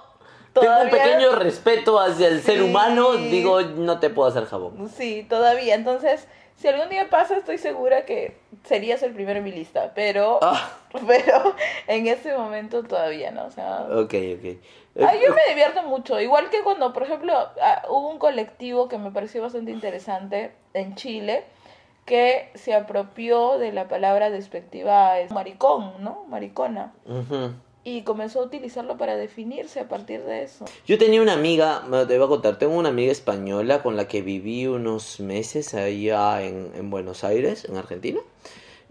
tengo 0.52 0.80
un 0.82 0.90
pequeño 0.90 1.32
respeto 1.36 1.98
hacia 2.00 2.28
el 2.28 2.40
ser 2.42 2.62
humano, 2.62 3.12
digo, 3.12 3.60
no 3.62 3.98
te 4.00 4.10
puedo 4.10 4.28
hacer 4.28 4.46
jabón. 4.46 4.88
Sí, 4.88 5.26
todavía. 5.28 5.74
Entonces, 5.74 6.26
si 6.56 6.68
algún 6.68 6.88
día 6.88 7.10
pasa, 7.10 7.36
estoy 7.36 7.58
segura 7.58 8.04
que 8.06 8.38
serías 8.64 9.02
el 9.02 9.12
primero 9.12 9.38
en 9.38 9.44
mi 9.44 9.52
lista, 9.52 9.92
pero, 9.94 10.38
Ah, 10.42 10.70
pero 11.06 11.54
en 11.88 12.06
ese 12.06 12.36
momento 12.36 12.82
todavía 12.84 13.30
no, 13.32 13.46
o 13.46 13.50
sea... 13.50 13.86
ok, 13.90 14.14
ok. 14.38 14.56
Ah, 15.04 15.14
yo 15.16 15.34
me 15.34 15.42
divierto 15.48 15.82
mucho, 15.82 16.20
igual 16.20 16.50
que 16.50 16.62
cuando, 16.62 16.92
por 16.92 17.02
ejemplo, 17.02 17.32
ah, 17.60 17.82
hubo 17.88 18.08
un 18.10 18.18
colectivo 18.20 18.88
que 18.88 18.96
me 18.98 19.10
pareció 19.10 19.42
bastante 19.42 19.72
interesante 19.72 20.54
en 20.72 20.94
Chile 20.94 21.44
que 22.04 22.50
se 22.54 22.75
apropió 22.75 23.58
de 23.58 23.73
la 23.73 23.88
palabra 23.88 24.30
despectiva 24.30 25.18
es 25.20 25.30
maricón, 25.30 25.92
¿no? 26.00 26.25
Maricona. 26.28 26.92
Y 27.82 28.02
comenzó 28.02 28.40
a 28.40 28.44
utilizarlo 28.44 28.96
para 28.96 29.16
definirse 29.16 29.80
a 29.80 29.88
partir 29.88 30.23
de 30.23 30.42
eso. 30.42 30.64
Yo 30.87 30.96
tenía 30.99 31.20
una 31.20 31.34
amiga, 31.34 31.82
te 32.08 32.16
voy 32.16 32.26
a 32.26 32.28
contar, 32.28 32.58
tengo 32.58 32.75
una 32.76 32.88
amiga 32.88 33.12
española 33.12 33.82
con 33.82 33.96
la 33.96 34.08
que 34.08 34.23
viví 34.23 34.66
unos 34.66 35.20
meses 35.20 35.75
allá 35.75 36.42
en, 36.42 36.73
en 36.75 36.90
Buenos 36.90 37.25
Aires, 37.25 37.66
en 37.66 37.76
Argentina, 37.76 38.20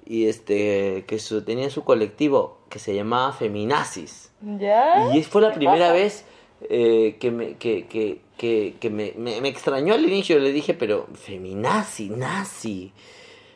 y 0.05 0.27
este, 0.27 1.05
que 1.07 1.17
su, 1.17 1.43
tenía 1.43 1.69
su 1.69 1.83
colectivo 1.83 2.59
que 2.69 2.77
se 2.77 2.93
llamaba 2.93 3.31
Feminazis. 3.33 4.31
¿Ya? 4.41 5.15
Y 5.15 5.23
fue 5.23 5.41
la 5.41 5.49
¿Qué 5.51 5.55
primera 5.55 5.87
pasa? 5.87 5.93
vez 5.93 6.25
eh, 6.69 7.17
que, 7.19 7.31
me, 7.31 7.55
que, 7.55 7.87
que, 7.87 8.21
que, 8.37 8.75
que 8.79 8.89
me, 8.89 9.13
me, 9.17 9.41
me 9.41 9.49
extrañó 9.49 9.93
al 9.93 10.03
inicio. 10.03 10.39
Le 10.39 10.51
dije, 10.51 10.73
pero 10.73 11.07
feminazi, 11.13 12.09
nazi. 12.09 12.91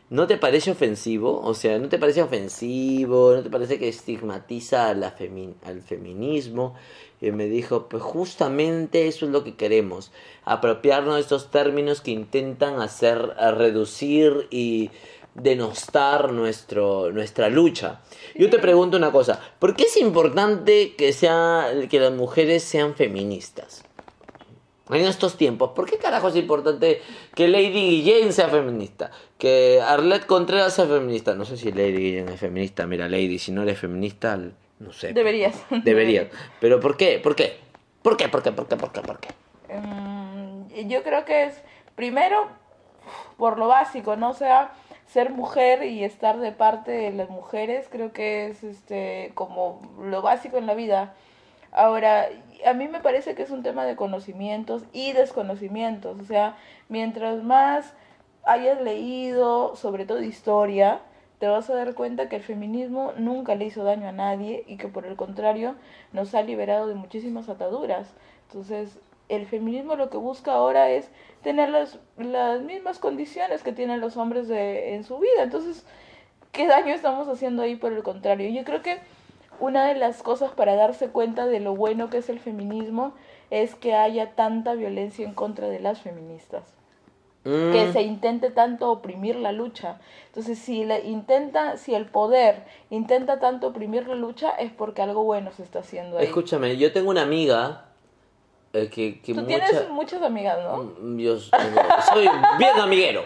¿No 0.09 0.25
te 0.25 0.37
parece 0.37 0.71
ofensivo? 0.71 1.41
O 1.41 1.53
sea, 1.53 1.77
¿no 1.79 1.89
te 1.89 1.99
parece 1.99 2.21
ofensivo? 2.21 3.33
¿No 3.35 3.43
te 3.43 3.49
parece 3.49 3.77
que 3.77 3.89
estigmatiza 3.89 4.87
a 4.87 4.93
la 4.93 5.13
femi- 5.17 5.55
al 5.65 5.81
feminismo? 5.81 6.75
Y 7.19 7.31
me 7.31 7.47
dijo, 7.47 7.89
pues 7.89 8.01
justamente 8.03 9.07
eso 9.07 9.25
es 9.25 9.31
lo 9.31 9.43
que 9.43 9.55
queremos. 9.55 10.11
Apropiarnos 10.45 11.15
de 11.15 11.21
estos 11.21 11.51
términos 11.51 11.99
que 11.99 12.11
intentan 12.11 12.79
hacer, 12.79 13.17
reducir 13.57 14.47
y 14.49 14.91
denostar 15.35 16.31
nuestro, 16.31 17.11
nuestra 17.11 17.49
lucha. 17.49 17.99
Yo 18.33 18.49
te 18.49 18.59
pregunto 18.59 18.95
una 18.95 19.11
cosa, 19.11 19.41
¿por 19.59 19.75
qué 19.75 19.83
es 19.83 19.97
importante 19.97 20.95
que, 20.95 21.11
sea, 21.11 21.69
que 21.89 21.99
las 21.99 22.13
mujeres 22.13 22.63
sean 22.63 22.95
feministas? 22.95 23.83
En 24.89 25.05
estos 25.05 25.35
tiempos, 25.35 25.71
¿por 25.71 25.89
qué 25.89 25.97
carajo 25.97 26.29
es 26.29 26.35
importante 26.35 27.01
que 27.35 27.47
Lady 27.47 27.71
Guillén 27.71 28.31
sea 28.31 28.47
feminista? 28.47 29.11
Que 29.37 29.81
Arlette 29.81 30.25
Contreras 30.25 30.73
sea 30.73 30.85
feminista. 30.85 31.35
No 31.35 31.45
sé 31.45 31.57
si 31.57 31.71
Lady 31.71 31.97
Guillén 31.97 32.29
es 32.29 32.39
feminista. 32.39 32.87
Mira, 32.87 33.09
Lady, 33.09 33.37
si 33.37 33.51
no 33.51 33.63
eres 33.63 33.79
feminista, 33.79 34.39
no 34.79 34.93
sé. 34.93 35.13
Deberías. 35.13 35.61
Deberías. 35.83 36.27
Pero 36.59 36.79
¿por 36.79 36.95
qué? 36.95 37.19
¿Por 37.19 37.35
qué? 37.35 37.57
¿Por 38.01 38.15
qué? 38.15 38.29
¿Por 38.29 38.43
qué? 38.43 38.51
¿Por 38.51 38.67
qué? 38.67 38.75
¿Por 38.77 38.91
qué? 38.91 39.01
¿Por 39.01 39.19
qué? 39.19 39.29
Mm, 39.73 40.87
yo 40.87 41.03
creo 41.03 41.25
que 41.25 41.45
es, 41.45 41.61
primero, 41.95 42.47
por 43.37 43.57
lo 43.57 43.67
básico, 43.67 44.15
¿no? 44.15 44.29
O 44.29 44.33
sea, 44.33 44.71
ser 45.07 45.31
mujer 45.31 45.83
y 45.83 46.03
estar 46.03 46.39
de 46.39 46.51
parte 46.51 46.91
de 46.91 47.11
las 47.11 47.29
mujeres, 47.29 47.87
creo 47.89 48.11
que 48.11 48.47
es 48.47 48.63
este 48.63 49.31
como 49.33 49.81
lo 50.01 50.21
básico 50.21 50.57
en 50.57 50.65
la 50.65 50.73
vida. 50.73 51.15
Ahora, 51.71 52.27
a 52.65 52.73
mí 52.73 52.87
me 52.87 53.01
parece 53.01 53.35
que 53.35 53.43
es 53.43 53.51
un 53.51 53.63
tema 53.63 53.85
de 53.85 53.95
conocimientos 53.95 54.83
y 54.93 55.13
desconocimientos. 55.13 56.19
O 56.19 56.23
sea, 56.23 56.57
mientras 56.89 57.43
más 57.43 57.93
hayas 58.43 58.81
leído, 58.81 59.75
sobre 59.75 60.05
todo 60.05 60.21
historia, 60.21 61.01
te 61.39 61.47
vas 61.47 61.69
a 61.69 61.75
dar 61.75 61.93
cuenta 61.93 62.29
que 62.29 62.37
el 62.37 62.43
feminismo 62.43 63.13
nunca 63.17 63.55
le 63.55 63.65
hizo 63.65 63.83
daño 63.83 64.07
a 64.07 64.11
nadie 64.11 64.63
y 64.67 64.77
que 64.77 64.87
por 64.87 65.05
el 65.05 65.15
contrario 65.15 65.75
nos 66.11 66.33
ha 66.33 66.41
liberado 66.41 66.87
de 66.87 66.95
muchísimas 66.95 67.47
ataduras. 67.49 68.13
Entonces, 68.47 68.97
el 69.29 69.45
feminismo 69.45 69.95
lo 69.95 70.09
que 70.09 70.17
busca 70.17 70.53
ahora 70.53 70.89
es 70.89 71.09
tener 71.43 71.69
las, 71.69 71.99
las 72.17 72.61
mismas 72.61 72.97
condiciones 72.97 73.61
que 73.61 73.73
tienen 73.73 73.99
los 73.99 74.17
hombres 74.17 74.47
de, 74.47 74.95
en 74.95 75.03
su 75.03 75.19
vida. 75.19 75.43
Entonces, 75.43 75.85
¿qué 76.51 76.65
daño 76.65 76.93
estamos 76.93 77.27
haciendo 77.27 77.61
ahí 77.61 77.75
por 77.75 77.93
el 77.93 78.03
contrario? 78.03 78.49
Yo 78.49 78.63
creo 78.63 78.81
que 78.81 78.99
una 79.59 79.87
de 79.87 79.95
las 79.95 80.23
cosas 80.23 80.51
para 80.51 80.75
darse 80.75 81.09
cuenta 81.09 81.45
de 81.45 81.59
lo 81.59 81.75
bueno 81.75 82.09
que 82.09 82.17
es 82.17 82.29
el 82.29 82.39
feminismo 82.39 83.13
es 83.49 83.75
que 83.75 83.95
haya 83.95 84.31
tanta 84.35 84.73
violencia 84.73 85.25
en 85.25 85.33
contra 85.33 85.67
de 85.67 85.79
las 85.79 86.01
feministas 86.01 86.63
Mm, 87.43 87.71
que 87.71 87.93
se 87.93 88.01
intente 88.01 88.49
tanto 88.49 88.91
oprimir 88.91 89.37
la 89.37 89.53
lucha. 89.53 89.99
Entonces, 90.25 90.59
si 90.59 90.83
la 90.83 90.99
intenta, 90.99 91.77
si 91.77 91.95
el 91.95 92.05
poder 92.05 92.65
intenta 92.89 93.39
tanto 93.39 93.67
oprimir 93.67 94.05
la 94.05 94.15
lucha, 94.15 94.49
es 94.49 94.69
porque 94.73 95.01
algo 95.01 95.23
bueno 95.23 95.51
se 95.53 95.63
está 95.63 95.79
haciendo 95.79 96.17
ahí. 96.17 96.25
Escúchame, 96.25 96.75
yo 96.75 96.91
tengo 96.91 97.09
una 97.09 97.21
amiga 97.21 97.85
eh, 98.73 98.89
que, 98.89 99.21
que 99.21 99.33
Tú 99.33 99.41
mucha- 99.43 99.47
tienes 99.47 99.89
muchas 99.89 100.21
amigas, 100.23 100.59
¿no? 100.61 100.83
Mm, 100.99 101.19
Yo 101.19 101.37
soy 101.39 102.27
bien 102.57 102.77
amiguero. 102.81 103.21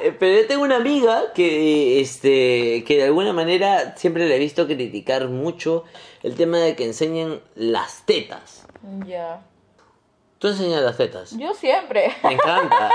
Eh, 0.00 0.14
Pero 0.18 0.40
yo 0.42 0.46
tengo 0.46 0.62
una 0.62 0.76
amiga 0.76 1.32
que, 1.34 2.00
este, 2.00 2.84
que 2.86 2.96
de 2.98 3.04
alguna 3.04 3.32
manera 3.32 3.96
siempre 3.96 4.26
le 4.26 4.36
he 4.36 4.38
visto 4.38 4.66
criticar 4.66 5.28
mucho 5.28 5.84
el 6.22 6.34
tema 6.34 6.58
de 6.58 6.76
que 6.76 6.84
enseñen 6.84 7.40
las 7.54 8.02
tetas. 8.04 8.66
Ya. 9.06 9.40
¿Tú 10.38 10.48
enseñas 10.48 10.82
las 10.82 10.96
tetas? 10.96 11.36
Yo 11.36 11.52
siempre. 11.52 12.14
Me 12.22 12.34
encanta. 12.34 12.90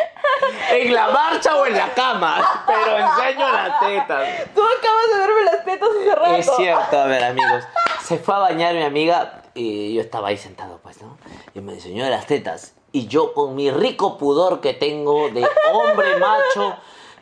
¿En 0.72 0.94
la 0.94 1.10
marcha 1.10 1.56
o 1.56 1.66
en 1.66 1.76
la 1.76 1.92
cama? 1.92 2.64
Pero 2.66 2.96
enseño 2.96 3.52
las 3.52 3.80
tetas. 3.80 4.54
Tú 4.54 4.62
acabas 4.62 5.06
de 5.12 5.18
verme 5.18 5.44
las 5.44 5.64
tetas 5.64 5.88
hace 5.90 6.14
rato. 6.14 6.36
Es 6.36 6.50
cierto, 6.56 6.98
a 6.98 7.06
ver, 7.06 7.24
amigos. 7.24 7.64
Se 8.02 8.16
fue 8.16 8.34
a 8.34 8.38
bañar 8.38 8.74
mi 8.74 8.82
amiga 8.82 9.42
y 9.54 9.92
yo 9.94 10.00
estaba 10.00 10.28
ahí 10.28 10.38
sentado, 10.38 10.80
pues, 10.82 11.02
¿no? 11.02 11.18
Y 11.54 11.60
me 11.60 11.74
enseñó 11.74 12.08
las 12.08 12.26
tetas. 12.26 12.74
Y 12.92 13.06
yo, 13.06 13.32
con 13.34 13.54
mi 13.54 13.70
rico 13.70 14.18
pudor 14.18 14.60
que 14.60 14.74
tengo 14.74 15.28
de 15.30 15.46
hombre 15.72 16.16
macho, 16.18 16.76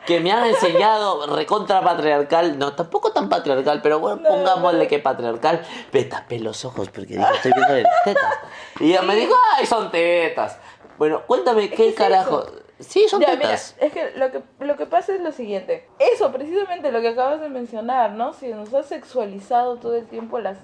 que 0.05 0.19
me 0.19 0.31
han 0.31 0.45
enseñado 0.45 1.27
recontra 1.35 1.81
patriarcal, 1.83 2.57
no, 2.57 2.73
tampoco 2.73 3.11
tan 3.11 3.29
patriarcal, 3.29 3.81
pero 3.81 3.99
bueno, 3.99 4.21
No, 4.21 4.29
pongámosle 4.29 4.87
que 4.87 4.99
patriarcal, 4.99 5.63
me 5.91 6.03
tapé 6.05 6.39
los 6.39 6.65
ojos 6.65 6.89
porque 6.89 7.13
digo, 7.13 7.25
estoy 7.35 7.51
viendo 7.53 7.75
las 7.75 8.03
tetas. 8.03 8.33
Y 8.79 8.91
ella 8.91 9.01
me 9.03 9.15
dijo, 9.15 9.35
ay, 9.57 9.65
son 9.65 9.91
tetas. 9.91 10.57
Bueno, 10.97 11.21
cuéntame, 11.27 11.69
¿qué 11.69 11.89
es 11.89 11.95
carajo? 11.95 12.43
eso. 12.43 12.53
Sí, 12.79 13.07
son 13.09 13.19
Ya, 13.21 13.27
mira, 13.31 13.41
tetas. 13.41 13.75
es 13.77 13.91
que 13.91 14.11
lo, 14.15 14.31
que 14.31 14.41
lo 14.59 14.77
que 14.77 14.85
pasa 14.85 15.13
es 15.13 15.21
lo 15.21 15.31
siguiente. 15.33 15.87
Eso, 15.99 16.31
precisamente 16.31 16.91
lo 16.91 17.01
que 17.01 17.09
acabas 17.09 17.41
de 17.41 17.49
mencionar, 17.49 18.11
¿no? 18.13 18.33
Si 18.33 18.47
nos 18.47 18.73
ha 18.73 18.83
sexualizado 18.83 19.75
todo 19.75 19.95
el 19.95 20.07
tiempo 20.07 20.39
las 20.39 20.57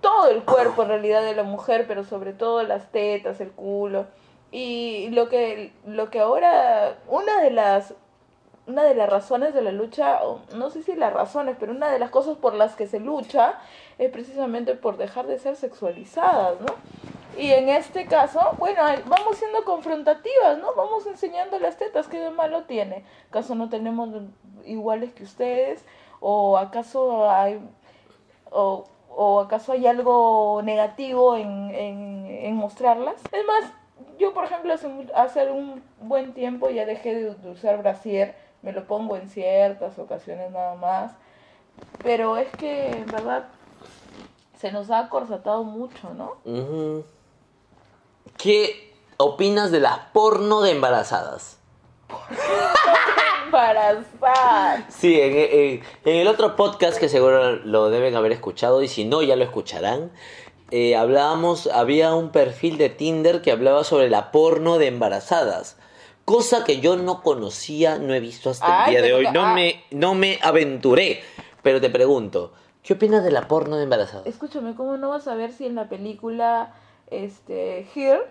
todo 0.00 0.28
el 0.28 0.42
cuerpo 0.42 0.82
en 0.82 0.88
realidad 0.88 1.22
de 1.22 1.34
la 1.34 1.44
mujer, 1.44 1.86
pero 1.88 2.04
sobre 2.04 2.34
todo 2.34 2.62
las 2.62 2.90
tetas, 2.92 3.40
el 3.40 3.52
culo. 3.52 4.06
Y 4.56 5.08
lo 5.10 5.28
que 5.28 5.72
lo 5.84 6.10
que 6.10 6.20
ahora 6.20 6.96
una 7.08 7.40
de 7.40 7.50
las 7.50 7.92
una 8.68 8.84
de 8.84 8.94
las 8.94 9.10
razones 9.10 9.52
de 9.52 9.62
la 9.62 9.72
lucha, 9.72 10.20
no 10.54 10.70
sé 10.70 10.84
si 10.84 10.94
las 10.94 11.12
razones, 11.12 11.56
pero 11.58 11.72
una 11.72 11.90
de 11.90 11.98
las 11.98 12.10
cosas 12.10 12.36
por 12.36 12.54
las 12.54 12.76
que 12.76 12.86
se 12.86 13.00
lucha 13.00 13.58
es 13.98 14.12
precisamente 14.12 14.76
por 14.76 14.96
dejar 14.96 15.26
de 15.26 15.40
ser 15.40 15.56
sexualizadas, 15.56 16.60
¿no? 16.60 16.66
Y 17.36 17.50
en 17.50 17.68
este 17.68 18.06
caso, 18.06 18.38
bueno, 18.58 18.80
vamos 19.06 19.38
siendo 19.38 19.64
confrontativas, 19.64 20.56
¿no? 20.58 20.72
Vamos 20.76 21.04
enseñando 21.06 21.58
las 21.58 21.76
tetas, 21.76 22.06
¿qué 22.06 22.20
de 22.20 22.30
malo 22.30 22.62
tiene? 22.62 23.04
¿Acaso 23.30 23.56
no 23.56 23.68
tenemos 23.68 24.08
iguales 24.64 25.12
que 25.14 25.24
ustedes? 25.24 25.84
¿O 26.20 26.58
acaso 26.58 27.28
hay, 27.28 27.60
o, 28.52 28.84
o 29.10 29.40
acaso 29.40 29.72
hay 29.72 29.88
algo 29.88 30.62
negativo 30.62 31.34
en, 31.36 31.74
en, 31.74 32.26
en 32.28 32.54
mostrarlas? 32.54 33.16
Es 33.32 33.44
más, 33.44 33.72
yo 34.18 34.32
por 34.34 34.44
ejemplo 34.44 34.72
hace, 34.74 34.88
mu- 34.88 35.06
hace 35.14 35.50
un 35.50 35.82
buen 36.00 36.32
tiempo 36.34 36.70
ya 36.70 36.84
dejé 36.86 37.14
de, 37.14 37.50
usar 37.50 37.78
brasier, 37.78 38.34
me 38.62 38.72
lo 38.72 38.86
pongo 38.86 39.16
en 39.16 39.28
ciertas 39.28 39.98
ocasiones 39.98 40.50
nada 40.50 40.74
más, 40.76 41.12
pero 42.02 42.36
es 42.36 42.48
que 42.56 42.90
en 42.90 43.06
verdad 43.06 43.44
se 44.58 44.72
nos 44.72 44.90
ha 44.90 45.00
acorsatado 45.00 45.64
mucho, 45.64 46.14
¿no? 46.14 46.36
¿Qué 48.38 48.92
opinas 49.16 49.70
de 49.70 49.80
las 49.80 49.98
porno 50.12 50.62
de 50.62 50.72
embarazadas? 50.72 51.58
Embarazada. 53.46 54.86
Sí, 54.88 55.20
en, 55.20 55.32
en- 55.36 55.82
en 56.04 56.16
el 56.16 56.26
otro 56.28 56.56
podcast 56.56 56.98
que 56.98 57.08
seguro 57.08 57.56
lo 57.56 57.90
deben 57.90 58.16
haber 58.16 58.32
escuchado 58.32 58.82
y 58.82 58.88
si 58.88 59.04
no 59.04 59.22
ya 59.22 59.36
lo 59.36 59.44
escucharán, 59.44 60.10
eh, 60.76 60.96
hablábamos, 60.96 61.68
había 61.68 62.16
un 62.16 62.30
perfil 62.30 62.78
de 62.78 62.88
Tinder 62.88 63.42
que 63.42 63.52
hablaba 63.52 63.84
sobre 63.84 64.10
la 64.10 64.32
porno 64.32 64.76
de 64.78 64.88
embarazadas. 64.88 65.76
Cosa 66.24 66.64
que 66.64 66.80
yo 66.80 66.96
no 66.96 67.22
conocía, 67.22 68.00
no 68.00 68.12
he 68.12 68.18
visto 68.18 68.50
hasta 68.50 68.86
el 68.86 68.90
día 68.90 69.00
de 69.00 69.14
hoy, 69.14 69.28
no, 69.32 69.42
ah. 69.44 69.54
me, 69.54 69.84
no 69.92 70.16
me 70.16 70.40
aventuré. 70.42 71.20
Pero 71.62 71.80
te 71.80 71.90
pregunto, 71.90 72.54
¿qué 72.82 72.94
opinas 72.94 73.22
de 73.22 73.30
la 73.30 73.46
porno 73.46 73.76
de 73.76 73.84
embarazadas? 73.84 74.26
Escúchame, 74.26 74.74
¿cómo 74.74 74.96
no 74.96 75.10
vas 75.10 75.28
a 75.28 75.36
ver 75.36 75.52
si 75.52 75.64
en 75.64 75.76
la 75.76 75.88
película 75.88 76.74
este 77.08 77.86
Here 77.94 78.22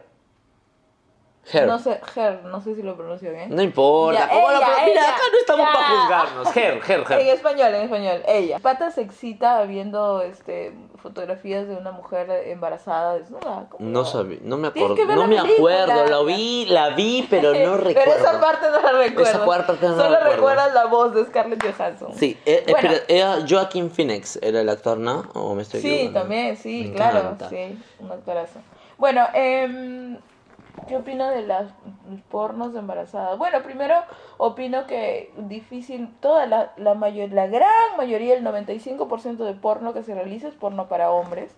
Her. 1.52 1.68
No 1.68 1.78
sé, 1.78 2.00
Her, 2.16 2.44
no 2.46 2.62
sé 2.62 2.74
si 2.74 2.82
lo 2.84 2.96
pronuncio 2.96 3.30
bien. 3.32 3.54
No 3.54 3.62
importa. 3.62 4.18
Ya, 4.20 4.30
¿cómo 4.30 4.50
lo 4.50 4.58
ella, 4.58 4.66
pro- 4.66 4.76
Mira, 4.86 5.02
ella, 5.02 5.10
acá 5.10 5.22
no 5.32 5.38
estamos 5.40 5.66
ya. 5.68 5.74
para 5.74 5.88
juzgarnos. 5.90 6.56
Her, 6.58 6.82
her, 6.88 7.00
En 7.12 7.28
her. 7.28 7.36
español, 7.36 7.76
en 7.76 7.82
español, 7.82 8.24
ella. 8.28 8.60
Pata 8.60 8.92
se 8.92 9.02
excita 9.02 9.62
viendo 9.64 10.22
este, 10.22 10.74
fotografías 11.02 11.68
de 11.68 11.76
una 11.76 11.92
mujer 11.92 12.30
embarazada 12.46 13.16
desnuda. 13.16 13.66
¿Cómo 13.70 13.90
No 13.90 14.06
sabía, 14.06 14.38
no 14.42 14.56
me 14.58 14.70
acuerdo. 14.70 14.96
No 15.06 15.16
la 15.16 15.28
me 15.28 15.36
película. 15.42 15.84
acuerdo. 15.84 16.06
Lo 16.10 16.24
vi, 16.26 16.66
la 16.68 16.90
vi, 16.92 17.28
pero 17.30 17.54
no 17.54 17.76
recuerdo. 17.78 17.94
Pero 18.14 18.26
esa 18.30 18.40
parte 18.40 18.68
no 18.72 18.80
la 18.82 18.92
recuerdo. 18.94 19.30
Esa 19.30 19.46
parte 19.46 19.74
no 19.82 19.96
la 19.98 20.04
Solo 20.04 20.10
recuerdo. 20.16 20.36
recuerdas 20.36 20.74
la 20.74 20.86
voz 20.86 21.14
de 21.14 21.26
Scarlett 21.26 21.62
Johansson. 21.62 22.14
Sí, 22.16 22.38
eh, 22.46 22.64
Bueno. 22.70 22.90
espera, 22.90 23.04
era 23.10 23.46
Joaquin 23.48 23.92
Phoenix, 23.92 24.40
era 24.42 24.62
el 24.62 24.70
actor, 24.70 24.98
¿no? 24.98 25.26
¿O 25.34 25.54
me 25.56 25.64
estoy 25.64 25.82
Sí, 25.82 25.88
equivocando? 25.90 26.20
también, 26.22 26.56
sí, 26.56 26.86
Me 26.90 26.96
claro, 26.96 27.20
encanta. 27.20 27.50
sí, 27.50 27.78
un 28.00 28.12
actorazo. 28.14 28.60
Bueno, 28.98 29.28
em, 29.34 30.18
¿qué 30.88 30.98
opino 30.98 31.30
de 31.30 31.44
las 31.44 31.72
pornos 32.30 32.74
de 32.74 32.80
embarazadas? 32.80 33.38
Bueno, 33.38 33.62
primero 33.64 33.96
opino 34.38 34.86
que 34.88 35.32
difícil, 35.38 36.10
toda 36.20 36.46
la, 36.46 36.74
la, 36.78 36.94
mayor, 36.94 37.32
la 37.32 37.48
gran 37.48 37.98
mayoría, 37.98 38.36
el 38.36 38.44
95% 38.44 39.38
de 39.46 39.54
porno 39.54 39.94
que 39.94 40.04
se 40.04 40.14
realiza 40.14 40.48
es 40.48 40.56
porno 40.56 40.88
para 40.88 41.12
hombres. 41.12 41.56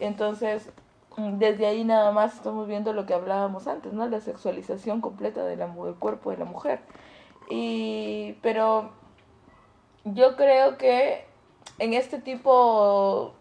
Entonces, 0.00 0.70
mm, 1.16 1.38
desde 1.38 1.66
ahí 1.66 1.84
nada 1.84 2.10
más 2.12 2.34
estamos 2.34 2.66
viendo 2.66 2.92
lo 2.92 3.06
que 3.06 3.14
hablábamos 3.14 3.66
antes, 3.68 3.92
¿no? 3.92 4.06
La 4.06 4.20
sexualización 4.20 5.00
completa 5.00 5.44
de 5.44 5.56
la, 5.56 5.66
mu- 5.66 5.84
del 5.86 5.94
cuerpo 5.94 6.30
de 6.30 6.38
la 6.38 6.44
mujer. 6.44 6.80
Y, 7.50 8.32
pero 8.42 8.90
yo 10.04 10.36
creo 10.36 10.78
que 10.78 11.24
en 11.78 11.94
este 11.94 12.18
tipo, 12.18 13.32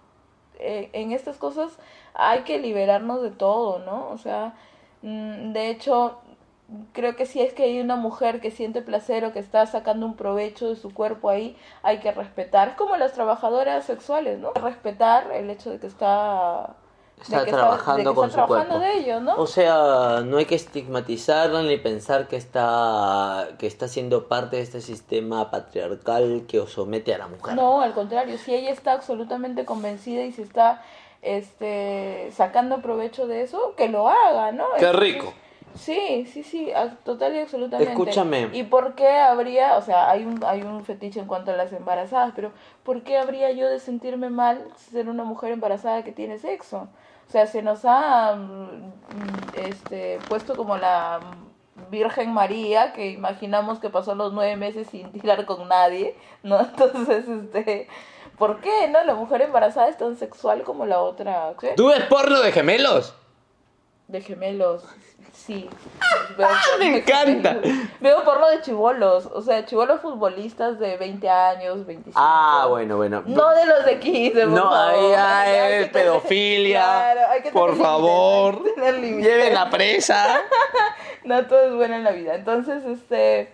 eh, 0.60 0.90
en 0.94 1.12
estas 1.12 1.38
cosas 1.38 1.78
hay 2.14 2.42
que 2.44 2.60
liberarnos 2.60 3.22
de 3.22 3.32
todo, 3.32 3.80
¿no? 3.80 4.10
O 4.10 4.18
sea, 4.18 4.54
de 5.02 5.70
hecho, 5.70 6.20
creo 6.94 7.16
que 7.16 7.26
si 7.26 7.42
es 7.42 7.54
que 7.54 7.64
hay 7.64 7.80
una 7.82 7.96
mujer 7.96 8.40
que 8.40 8.52
siente 8.52 8.82
placer 8.82 9.26
o 9.26 9.34
que 9.34 9.40
está 9.40 9.66
sacando 9.66 10.06
un 10.06 10.16
provecho 10.16 10.70
de 10.70 10.76
su 10.76 10.94
cuerpo 10.94 11.30
ahí, 11.30 11.58
hay 11.84 12.00
que 12.00 12.12
respetar. 12.12 12.70
Es 12.70 12.76
como 12.76 12.96
las 12.98 13.14
trabajadoras 13.14 13.86
sexuales, 13.86 14.40
¿no? 14.40 14.54
Respetar 14.54 15.32
el 15.32 15.50
hecho 15.50 15.70
de 15.70 15.80
que 15.80 15.88
está... 15.88 16.76
Está 17.22 17.46
que 17.46 17.52
trabajando 17.52 17.98
de 17.98 18.10
que 18.10 18.16
con 18.16 18.30
está 18.30 18.42
su 18.42 18.48
trabajando 18.48 18.80
cuerpo. 18.80 18.98
de 18.98 19.00
ello, 19.00 19.20
¿no? 19.20 19.36
O 19.36 19.46
sea, 19.46 20.22
no 20.26 20.38
hay 20.38 20.46
que 20.46 20.56
estigmatizarla 20.56 21.62
ni 21.62 21.78
pensar 21.78 22.28
que 22.28 22.36
está 22.36 23.50
que 23.60 23.68
está 23.68 23.88
siendo 23.88 24.28
parte 24.28 24.56
de 24.56 24.64
este 24.64 24.82
sistema 24.82 25.52
patriarcal 25.52 26.46
que 26.48 26.60
os 26.60 26.72
somete 26.72 27.14
a 27.14 27.20
la 27.20 27.28
mujer. 27.28 27.54
No, 27.54 27.82
al 27.82 27.94
contrario, 27.94 28.40
si 28.40 28.56
ella 28.56 28.72
está 28.72 28.94
absolutamente 28.94 29.66
convencida 29.66 30.24
y 30.24 30.32
se 30.32 30.42
está 30.42 30.82
este 31.22 32.30
sacando 32.32 32.82
provecho 32.82 33.28
de 33.28 33.42
eso, 33.42 33.76
que 33.76 33.90
lo 33.90 34.10
haga, 34.10 34.52
¿no? 34.52 34.66
Qué 34.78 34.92
rico. 34.92 35.34
Sí, 35.76 36.26
sí, 36.32 36.44
sí, 36.44 36.72
total 37.04 37.36
y 37.36 37.40
absolutamente. 37.40 37.92
Escúchame. 37.94 38.50
¿Y 38.54 38.64
por 38.64 38.96
qué 38.96 39.10
habría, 39.10 39.78
o 39.78 39.82
sea, 39.82 40.10
hay 40.10 40.26
un, 40.26 40.44
hay 40.44 40.64
un 40.64 40.84
fetiche 40.84 41.20
en 41.20 41.28
cuanto 41.28 41.52
a 41.52 41.56
las 41.56 41.72
embarazadas, 41.72 42.34
pero 42.36 42.52
¿por 42.84 43.04
qué 43.04 43.18
habría 43.18 43.52
yo 43.52 43.70
de 43.70 43.80
sentirme 43.80 44.30
mal 44.30 44.66
ser 44.76 45.08
una 45.08 45.24
mujer 45.24 45.52
embarazada 45.52 46.04
que 46.04 46.12
tiene 46.12 46.40
sexo? 46.40 46.90
O 47.28 47.32
sea, 47.32 47.48
se 47.48 47.62
nos 47.62 47.86
ha 47.86 48.36
mm, 48.36 48.92
este, 49.66 50.20
puesto 50.28 50.56
como 50.58 50.78
la 50.78 51.22
Virgen 51.90 52.34
María, 52.34 52.92
que 52.94 53.10
imaginamos 53.12 53.80
que 53.80 53.90
pasó 53.90 54.16
los 54.16 54.34
nueve 54.34 54.58
meses 54.58 54.88
sin 54.90 55.12
tirar 55.12 55.46
con 55.46 55.70
nadie, 55.70 56.16
¿no? 56.44 56.60
Entonces, 56.78 57.28
este, 57.28 57.88
¿por 58.42 58.60
qué, 58.60 58.88
no? 58.90 59.04
La 59.04 59.14
mujer 59.14 59.44
embarazada 59.44 59.88
es 59.88 59.98
tan 59.98 60.16
sexual 60.18 60.64
como 60.64 60.88
la 60.88 61.00
otra, 61.00 61.54
¿qué? 61.60 61.74
¿Tú 61.78 61.90
ves 61.90 62.02
porno 62.06 62.40
de 62.42 62.52
gemelos? 62.52 63.14
De 64.08 64.20
gemelos, 64.20 64.84
sí. 65.32 65.70
Veo 66.38 66.48
¡Ah, 66.50 66.60
me 66.80 66.98
encanta! 66.98 67.58
Veo 68.00 68.24
porno 68.26 68.50
de 68.50 68.62
chivolos, 68.62 69.28
o 69.28 69.42
sea, 69.44 69.64
chivolos 69.66 70.02
futbolistas 70.02 70.80
de 70.80 70.98
20 70.98 71.30
años, 71.30 71.86
25. 71.86 72.20
Ah, 72.20 72.66
bueno, 72.68 72.98
bueno. 72.98 73.22
No 73.28 73.50
de 73.52 73.66
los 73.68 73.86
de 73.86 74.00
15, 74.00 74.40
por 74.42 74.50
No, 74.50 74.70
favor. 74.72 75.16
Hay 75.20 75.52
tener- 75.54 75.92
pedofilia. 75.92 76.82
Claro, 76.82 77.22
hay 77.30 77.42
que 77.44 77.52
Por 77.52 77.72
tener 77.74 77.76
límites, 77.76 77.88
favor. 77.92 78.64
Lleven 79.22 79.54
la 79.54 79.70
presa. 79.70 80.42
No 81.24 81.46
todo 81.46 81.62
es 81.68 81.74
bueno 81.76 81.94
en 81.96 82.04
la 82.04 82.12
vida. 82.12 82.34
Entonces, 82.34 82.84
este. 82.84 83.54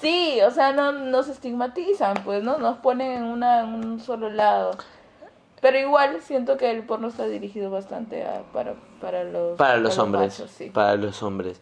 Sí, 0.00 0.38
o 0.42 0.50
sea, 0.50 0.72
no 0.72 0.92
nos 0.92 1.28
estigmatizan, 1.28 2.14
pues, 2.24 2.42
¿no? 2.42 2.58
Nos 2.58 2.78
ponen 2.78 3.10
en, 3.12 3.22
una, 3.24 3.60
en 3.60 3.74
un 3.74 4.00
solo 4.00 4.28
lado. 4.30 4.72
Pero 5.60 5.78
igual 5.78 6.20
siento 6.20 6.56
que 6.56 6.70
el 6.70 6.82
porno 6.82 7.08
está 7.08 7.26
dirigido 7.26 7.70
bastante 7.70 8.24
a- 8.24 8.42
para, 8.52 8.74
para 9.00 9.24
los, 9.24 9.56
Para 9.56 9.76
los 9.78 9.98
hombres. 9.98 10.38
machos, 10.38 10.50
sí. 10.50 10.68
Para 10.70 10.96
los 10.96 11.22
hombres. 11.22 11.60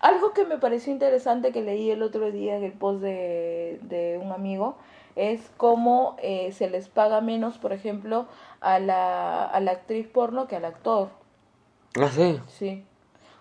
Algo 0.00 0.32
que 0.32 0.44
me 0.46 0.58
pareció 0.58 0.92
interesante 0.92 1.52
que 1.52 1.62
leí 1.62 1.90
el 1.90 2.02
otro 2.02 2.30
día 2.30 2.56
en 2.56 2.64
el 2.64 2.72
post 2.72 3.00
de, 3.02 3.78
de 3.82 4.18
un 4.22 4.30
amigo 4.32 4.76
es 5.16 5.50
cómo 5.56 6.16
eh, 6.22 6.52
se 6.52 6.68
les 6.70 6.88
paga 6.88 7.20
menos, 7.20 7.58
por 7.58 7.72
ejemplo, 7.72 8.26
a 8.60 8.78
la, 8.78 9.44
a 9.44 9.60
la 9.60 9.72
actriz 9.72 10.06
porno 10.06 10.46
que 10.46 10.56
al 10.56 10.64
actor. 10.66 11.08
Ah, 11.98 12.08
sí. 12.10 12.38
Sí. 12.48 12.84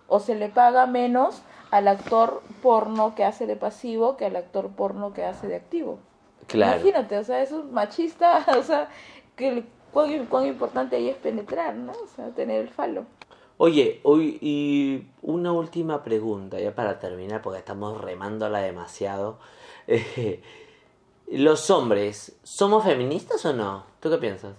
O 0.07 0.19
se 0.19 0.35
le 0.35 0.47
paga 0.49 0.85
menos 0.88 1.41
al 1.75 1.88
actor 1.89 2.41
porno 2.61 3.15
que 3.15 3.25
hace 3.25 3.47
de 3.47 3.55
pasivo 3.55 4.15
que 4.15 4.25
al 4.25 4.35
actor 4.35 4.69
porno 4.69 5.13
que 5.13 5.25
hace 5.25 5.47
de 5.47 5.55
activo. 5.57 5.99
Claro. 6.47 6.79
Imagínate, 6.79 7.17
o 7.17 7.23
sea, 7.23 7.41
eso 7.41 7.59
es 7.59 7.65
machista, 7.65 8.45
o 8.57 8.63
sea, 8.63 8.89
que 9.35 9.65
cuán, 9.91 10.25
cuán 10.27 10.45
importante 10.45 10.95
ahí 10.95 11.09
es 11.09 11.17
penetrar, 11.17 11.75
¿no? 11.75 11.91
O 11.91 12.07
sea, 12.15 12.29
tener 12.29 12.61
el 12.61 12.69
falo. 12.69 13.05
Oye, 13.57 13.99
hoy 14.03 14.38
y 14.41 15.07
una 15.21 15.51
última 15.51 16.03
pregunta, 16.03 16.59
ya 16.59 16.73
para 16.75 16.99
terminar, 16.99 17.41
porque 17.41 17.59
estamos 17.59 17.99
remándola 17.99 18.59
demasiado. 18.59 19.38
Eh, 19.88 20.41
Los 21.27 21.69
hombres, 21.69 22.38
¿somos 22.43 22.83
feministas 22.83 23.45
o 23.45 23.53
no? 23.53 23.83
¿Tú 23.99 24.09
qué 24.09 24.17
piensas? 24.17 24.55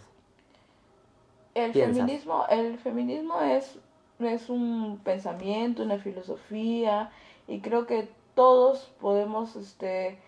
El 1.55 1.73
piensas? 1.73 1.97
feminismo, 1.97 2.45
el 2.51 2.79
feminismo 2.79 3.41
es, 3.41 3.79
es 4.19 4.49
un 4.49 5.01
pensamiento, 5.05 5.83
una 5.83 5.99
filosofía, 5.99 7.11
y 7.47 7.61
creo 7.61 7.87
que 7.87 8.09
todos 8.35 8.93
podemos 9.01 9.57
este, 9.57 10.19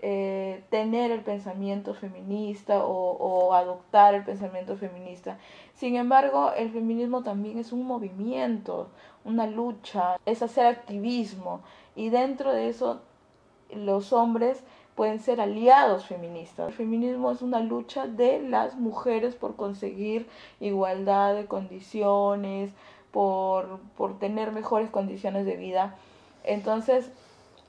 eh, 0.00 0.64
tener 0.70 1.10
el 1.10 1.20
pensamiento 1.20 1.94
feminista 1.94 2.84
o, 2.84 3.12
o 3.12 3.54
adoptar 3.54 4.14
el 4.14 4.24
pensamiento 4.24 4.76
feminista. 4.76 5.38
Sin 5.74 5.96
embargo, 5.96 6.52
el 6.56 6.70
feminismo 6.70 7.22
también 7.22 7.58
es 7.58 7.72
un 7.72 7.86
movimiento, 7.86 8.88
una 9.24 9.46
lucha, 9.46 10.18
es 10.26 10.42
hacer 10.42 10.66
activismo, 10.66 11.60
y 11.96 12.10
dentro 12.10 12.52
de 12.52 12.68
eso 12.68 13.00
los 13.74 14.12
hombres 14.12 14.62
pueden 14.94 15.18
ser 15.20 15.40
aliados 15.40 16.06
feministas. 16.06 16.68
El 16.68 16.74
feminismo 16.74 17.32
es 17.32 17.42
una 17.42 17.60
lucha 17.60 18.06
de 18.06 18.40
las 18.40 18.76
mujeres 18.76 19.34
por 19.34 19.56
conseguir 19.56 20.28
igualdad 20.60 21.34
de 21.34 21.46
condiciones, 21.46 22.72
por, 23.14 23.78
por 23.96 24.18
tener 24.18 24.50
mejores 24.50 24.90
condiciones 24.90 25.46
de 25.46 25.56
vida. 25.56 25.94
Entonces, 26.42 27.08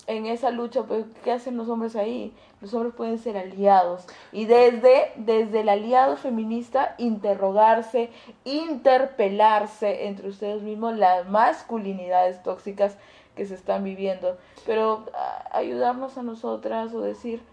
en 0.07 0.25
esa 0.25 0.49
lucha, 0.49 0.83
pues, 0.83 1.05
¿qué 1.23 1.31
hacen 1.31 1.55
los 1.55 1.69
hombres 1.69 1.95
ahí? 1.95 2.33
Los 2.61 2.73
hombres 2.73 2.95
pueden 2.95 3.19
ser 3.19 3.37
aliados. 3.37 4.07
Y 4.31 4.45
desde, 4.45 5.11
desde 5.17 5.59
el 5.59 5.69
aliado 5.69 6.17
feminista, 6.17 6.95
interrogarse, 6.97 8.09
interpelarse 8.43 10.07
entre 10.07 10.29
ustedes 10.29 10.63
mismos 10.63 10.97
las 10.97 11.29
masculinidades 11.29 12.41
tóxicas 12.41 12.97
que 13.35 13.45
se 13.45 13.53
están 13.53 13.83
viviendo. 13.83 14.37
Pero 14.65 15.05
ayudarnos 15.51 16.17
a 16.17 16.23
nosotras 16.23 16.91
o 16.95 17.01
decir, 17.01 17.43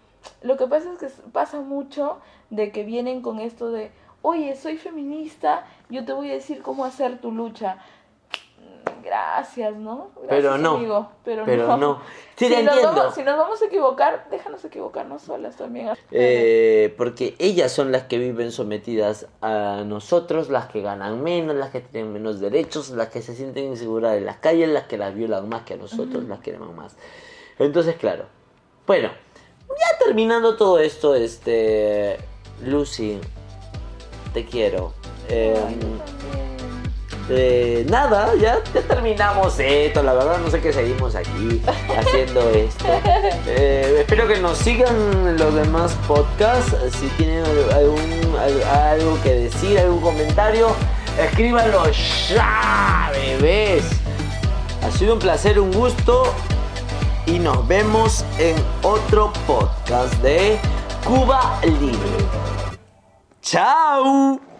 lo 0.40 0.56
que 0.56 0.66
pasa 0.66 0.90
es 0.94 0.98
que 0.98 1.22
pasa 1.30 1.60
mucho 1.60 2.20
de 2.48 2.72
que 2.72 2.84
vienen 2.84 3.20
con 3.20 3.38
esto 3.38 3.70
de, 3.70 3.90
oye, 4.22 4.56
soy 4.56 4.76
feminista, 4.78 5.66
yo 5.90 6.04
te 6.04 6.12
voy 6.12 6.30
a 6.30 6.34
decir 6.34 6.62
cómo 6.62 6.84
hacer 6.84 7.20
tu 7.20 7.30
lucha. 7.30 7.78
Gracias, 9.02 9.74
¿no? 9.76 10.10
Gracias, 10.14 10.28
Pero 10.30 10.58
no, 10.58 10.76
amigo, 10.76 11.10
pero, 11.24 11.44
pero 11.44 11.66
no. 11.66 11.76
no. 11.76 12.02
Sí, 12.36 12.48
si, 12.48 12.54
te 12.54 12.62
nos 12.62 12.74
entiendo. 12.74 12.96
vamos, 12.96 13.14
si 13.14 13.22
nos 13.22 13.36
vamos 13.36 13.62
a 13.62 13.66
equivocar, 13.66 14.26
déjanos 14.30 14.64
equivocarnos 14.64 15.22
solas 15.22 15.56
también. 15.56 15.90
Eh, 16.10 16.94
porque 16.96 17.34
ellas 17.38 17.70
son 17.70 17.92
las 17.92 18.04
que 18.04 18.18
viven 18.18 18.50
sometidas 18.52 19.28
a 19.42 19.82
nosotros, 19.84 20.48
las 20.48 20.66
que 20.66 20.80
ganan 20.80 21.22
menos, 21.22 21.54
las 21.54 21.70
que 21.70 21.80
tienen 21.80 22.12
menos 22.12 22.40
derechos, 22.40 22.90
las 22.90 23.08
que 23.08 23.22
se 23.22 23.34
sienten 23.34 23.66
inseguras 23.66 24.16
en 24.16 24.24
las 24.24 24.38
calles, 24.38 24.68
las 24.68 24.84
que 24.84 24.98
las 24.98 25.14
violan 25.14 25.48
más 25.48 25.62
que 25.62 25.74
a 25.74 25.76
nosotros, 25.76 26.24
las 26.24 26.40
que 26.40 26.54
aman 26.54 26.74
más. 26.74 26.96
Entonces, 27.58 27.96
claro. 27.96 28.26
Bueno, 28.86 29.10
ya 29.68 29.98
terminando 30.04 30.56
todo 30.56 30.78
esto, 30.78 31.14
este. 31.14 32.18
Lucy, 32.64 33.20
te 34.32 34.44
quiero. 34.44 34.92
Eh, 35.28 35.54
eh, 37.30 37.86
nada, 37.88 38.34
ya, 38.34 38.58
ya 38.74 38.80
terminamos 38.82 39.58
esto. 39.58 40.02
La 40.02 40.12
verdad, 40.14 40.38
no 40.38 40.50
sé 40.50 40.60
qué 40.60 40.72
seguimos 40.72 41.14
aquí 41.14 41.62
haciendo 41.98 42.50
esto. 42.50 42.84
Eh, 43.46 43.98
espero 44.00 44.26
que 44.26 44.38
nos 44.40 44.58
sigan 44.58 45.36
los 45.38 45.54
demás 45.54 45.92
podcasts. 46.08 46.74
Si 46.98 47.06
tienen 47.16 47.44
algún, 47.74 48.36
al- 48.38 48.62
algo 48.90 49.18
que 49.22 49.32
decir, 49.34 49.78
algún 49.78 50.00
comentario, 50.00 50.68
escríbanlo 51.18 51.84
ya, 52.28 53.10
bebés. 53.12 53.84
Ha 54.82 54.90
sido 54.90 55.14
un 55.14 55.20
placer, 55.20 55.60
un 55.60 55.72
gusto 55.72 56.24
y 57.26 57.38
nos 57.38 57.66
vemos 57.68 58.24
en 58.38 58.56
otro 58.82 59.32
podcast 59.46 60.12
de 60.14 60.58
Cuba 61.06 61.60
Libre. 61.62 61.98
Ciao。 63.42 64.51